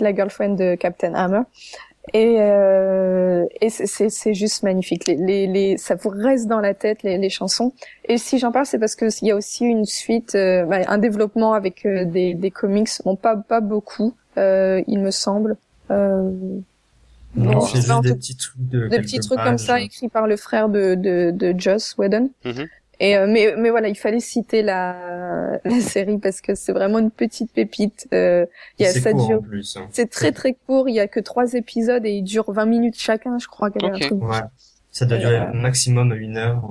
la 0.00 0.14
girlfriend 0.14 0.56
de 0.56 0.74
Captain 0.74 1.14
Hammer. 1.14 1.42
Et, 2.12 2.36
euh, 2.38 3.46
et 3.62 3.70
c'est- 3.70 3.86
c'est 3.86 4.10
c'est 4.10 4.34
juste 4.34 4.62
magnifique. 4.62 5.06
Les, 5.06 5.16
les, 5.16 5.46
les, 5.46 5.78
ça 5.78 5.94
vous 5.94 6.10
reste 6.10 6.46
dans 6.46 6.60
la 6.60 6.74
tête 6.74 7.02
les, 7.02 7.16
les 7.16 7.30
chansons. 7.30 7.72
Et 8.08 8.18
si 8.18 8.38
j'en 8.38 8.52
parle, 8.52 8.66
c'est 8.66 8.78
parce 8.78 8.94
que 8.94 9.06
il 9.22 9.28
y 9.28 9.30
a 9.30 9.36
aussi 9.36 9.64
une 9.64 9.86
suite, 9.86 10.34
euh, 10.34 10.64
bah, 10.66 10.80
un 10.86 10.98
développement 10.98 11.54
avec 11.54 11.86
euh, 11.86 12.04
des, 12.04 12.34
des 12.34 12.50
comics. 12.50 12.90
Bon, 13.04 13.16
pas 13.16 13.36
pas 13.36 13.60
beaucoup, 13.60 14.14
euh, 14.36 14.82
il 14.86 15.00
me 15.00 15.10
semble. 15.10 15.56
Euh, 15.90 16.30
Non, 17.36 17.52
Bon, 17.54 17.60
j'ai 17.66 17.80
c'est 17.80 18.00
des 18.02 18.14
petits 18.14 18.36
trucs 18.36 18.54
de 18.68 18.86
des 18.88 19.00
petits 19.00 19.18
trucs 19.20 19.38
pages. 19.38 19.48
comme 19.48 19.58
ça 19.58 19.80
écrits 19.80 20.08
par 20.08 20.26
le 20.26 20.36
frère 20.36 20.68
de 20.68 20.94
de, 20.94 21.30
de 21.32 21.58
Joss 21.58 21.96
Whedon. 21.98 22.30
Mhm. 22.44 22.66
Et 23.00 23.16
euh, 23.16 23.26
mais 23.28 23.54
mais 23.56 23.70
voilà, 23.70 23.88
il 23.88 23.96
fallait 23.96 24.20
citer 24.20 24.62
la 24.62 25.58
la 25.64 25.80
série 25.80 26.18
parce 26.18 26.40
que 26.40 26.54
c'est 26.54 26.72
vraiment 26.72 26.98
une 26.98 27.10
petite 27.10 27.52
pépite. 27.52 28.08
Euh, 28.12 28.46
il 28.78 28.84
y 28.84 28.86
a 28.86 28.92
C'est 28.92 29.00
ça 29.00 29.12
court 29.12 29.26
dure 29.26 29.38
en 29.38 29.42
plus. 29.42 29.76
hein. 29.76 29.88
c'est 29.92 30.10
très 30.10 30.32
très 30.32 30.54
court, 30.66 30.88
il 30.88 30.94
y 30.94 31.00
a 31.00 31.08
que 31.08 31.20
trois 31.20 31.54
épisodes 31.54 32.04
et 32.06 32.12
ils 32.12 32.22
durent 32.22 32.52
20 32.52 32.66
minutes 32.66 32.96
chacun, 32.98 33.38
je 33.38 33.46
crois. 33.48 33.70
qu'il 33.70 33.82
y 33.82 33.86
a 33.86 33.88
Ok. 33.88 34.02
un 34.02 34.06
truc. 34.08 34.22
Ouais. 34.22 34.40
Ça 34.90 35.06
doit 35.06 35.16
Et, 35.16 35.20
durer 35.20 35.38
euh, 35.40 35.52
maximum 35.52 36.12
une 36.14 36.36
heure. 36.36 36.62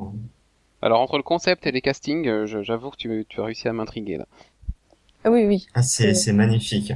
Alors, 0.81 0.99
entre 1.01 1.17
le 1.17 1.23
concept 1.23 1.65
et 1.65 1.71
les 1.71 1.81
castings, 1.81 2.27
euh, 2.27 2.45
j'avoue 2.63 2.89
que 2.91 2.97
tu, 2.97 3.25
tu 3.29 3.41
as 3.41 3.45
réussi 3.45 3.67
à 3.67 3.73
m'intriguer, 3.73 4.17
là. 4.17 4.25
Ah 5.23 5.31
oui, 5.31 5.45
oui. 5.45 5.67
Ah, 5.73 5.81
c'est 5.81 6.33
magnifique. 6.33 6.93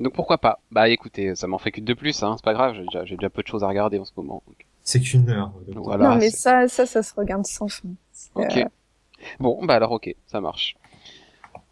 Donc, 0.00 0.12
pourquoi 0.12 0.38
pas? 0.38 0.60
Bah, 0.70 0.88
écoutez, 0.88 1.34
ça 1.34 1.46
m'en 1.46 1.58
fait 1.58 1.70
que 1.72 1.80
de 1.80 1.94
plus, 1.94 2.22
hein, 2.22 2.34
c'est 2.36 2.44
pas 2.44 2.52
grave, 2.52 2.74
j'ai 2.74 2.82
déjà, 2.84 3.04
j'ai 3.04 3.16
déjà 3.16 3.30
peu 3.30 3.42
de 3.42 3.48
choses 3.48 3.62
à 3.64 3.68
regarder 3.68 3.98
en 3.98 4.04
ce 4.04 4.12
moment. 4.16 4.42
donc, 4.46 4.66
C'est 4.84 5.00
qu'une 5.00 5.28
heure. 5.30 5.52
donc. 5.68 5.84
Voilà, 5.84 6.10
non, 6.10 6.16
mais 6.16 6.30
ça, 6.30 6.68
ça, 6.68 6.86
ça 6.86 7.02
se 7.02 7.14
regarde 7.14 7.46
sans 7.46 7.68
fin. 7.68 7.88
Ok. 8.34 8.56
euh, 8.58 8.64
Bon, 9.40 9.64
bah 9.64 9.74
alors 9.74 9.92
ok, 9.92 10.14
ça 10.26 10.40
marche. 10.40 10.76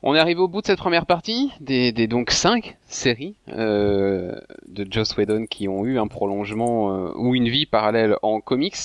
On 0.03 0.15
est 0.15 0.19
arrivé 0.19 0.41
au 0.41 0.49
bout 0.49 0.63
de 0.63 0.67
cette 0.67 0.79
première 0.79 1.07
partie, 1.07 1.53
des, 1.61 1.93
des 1.93 2.09
donc 2.09 2.31
cinq 2.33 2.77
séries 2.87 3.37
euh, 3.51 4.35
de 4.67 4.87
Joss 4.91 5.17
Whedon 5.17 5.47
qui 5.47 5.69
ont 5.69 5.85
eu 5.85 5.99
un 5.99 6.09
prolongement 6.09 6.93
euh, 6.93 7.13
ou 7.15 7.35
une 7.35 7.49
vie 7.49 7.67
parallèle 7.67 8.17
en 8.23 8.41
comics. 8.41 8.77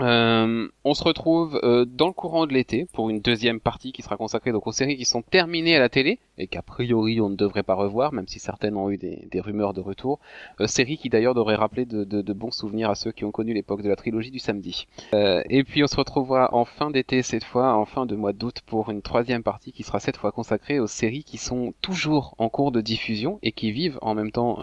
Euh, 0.00 0.68
on 0.82 0.94
se 0.94 1.04
retrouve 1.04 1.60
euh, 1.62 1.84
dans 1.84 2.08
le 2.08 2.12
courant 2.12 2.46
de 2.46 2.52
l'été 2.52 2.86
pour 2.92 3.10
une 3.10 3.20
deuxième 3.20 3.60
partie 3.60 3.92
qui 3.92 4.02
sera 4.02 4.16
consacrée 4.16 4.50
donc 4.50 4.66
aux 4.66 4.72
séries 4.72 4.96
qui 4.96 5.04
sont 5.04 5.22
terminées 5.22 5.76
à 5.76 5.78
la 5.78 5.88
télé 5.88 6.18
et 6.36 6.48
qu'a 6.48 6.62
priori 6.62 7.20
on 7.20 7.28
ne 7.28 7.36
devrait 7.36 7.62
pas 7.62 7.74
revoir, 7.74 8.12
même 8.12 8.26
si 8.26 8.40
certaines 8.40 8.76
ont 8.76 8.90
eu 8.90 8.98
des, 8.98 9.40
rumeurs 9.40 9.72
de 9.72 9.80
retour. 9.80 10.18
Euh, 10.60 10.66
séries 10.66 10.98
qui 10.98 11.10
d'ailleurs 11.10 11.34
devraient 11.34 11.54
rappeler 11.54 11.84
de, 11.84 12.32
bons 12.32 12.50
souvenirs 12.50 12.90
à 12.90 12.96
ceux 12.96 13.12
qui 13.12 13.24
ont 13.24 13.30
connu 13.30 13.54
l'époque 13.54 13.82
de 13.82 13.88
la 13.88 13.94
trilogie 13.94 14.32
du 14.32 14.40
samedi. 14.40 14.88
Euh, 15.14 15.42
et 15.48 15.62
puis 15.62 15.84
on 15.84 15.86
se 15.86 15.96
retrouvera 15.96 16.52
en 16.52 16.64
fin 16.64 16.90
d'été 16.90 17.22
cette 17.22 17.44
fois, 17.44 17.74
en 17.74 17.84
fin 17.84 18.04
de 18.06 18.16
mois 18.16 18.32
d'août 18.32 18.62
pour 18.66 18.90
une 18.90 19.02
troisième 19.02 19.44
partie 19.44 19.72
qui 19.72 19.84
sera 19.84 20.00
cette 20.00 20.16
fois 20.16 20.32
consacrée 20.32 20.80
aux 20.80 20.88
séries 20.88 21.22
qui 21.22 21.38
sont 21.38 21.72
toujours 21.82 22.34
en 22.38 22.48
cours 22.48 22.72
de 22.72 22.80
diffusion 22.80 23.38
et 23.42 23.52
qui 23.52 23.70
vivent 23.70 23.98
en 24.02 24.14
même 24.14 24.32
temps 24.32 24.58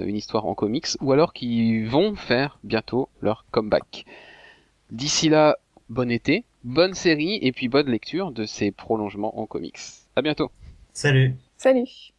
une 0.00 0.16
histoire 0.16 0.46
en 0.46 0.54
comics 0.54 0.88
ou 1.00 1.12
alors 1.12 1.32
qui 1.32 1.84
vont 1.84 2.16
faire 2.16 2.58
bientôt 2.64 3.08
leur 3.20 3.44
comeback. 3.50 4.04
D'ici 4.92 5.30
là, 5.30 5.56
bon 5.88 6.10
été, 6.10 6.44
bonne 6.64 6.92
série 6.92 7.38
et 7.40 7.50
puis 7.52 7.68
bonne 7.68 7.88
lecture 7.90 8.30
de 8.30 8.44
ces 8.44 8.70
prolongements 8.70 9.40
en 9.40 9.46
comics. 9.46 9.78
À 10.16 10.20
bientôt. 10.20 10.50
Salut. 10.92 11.34
Salut. 11.56 12.12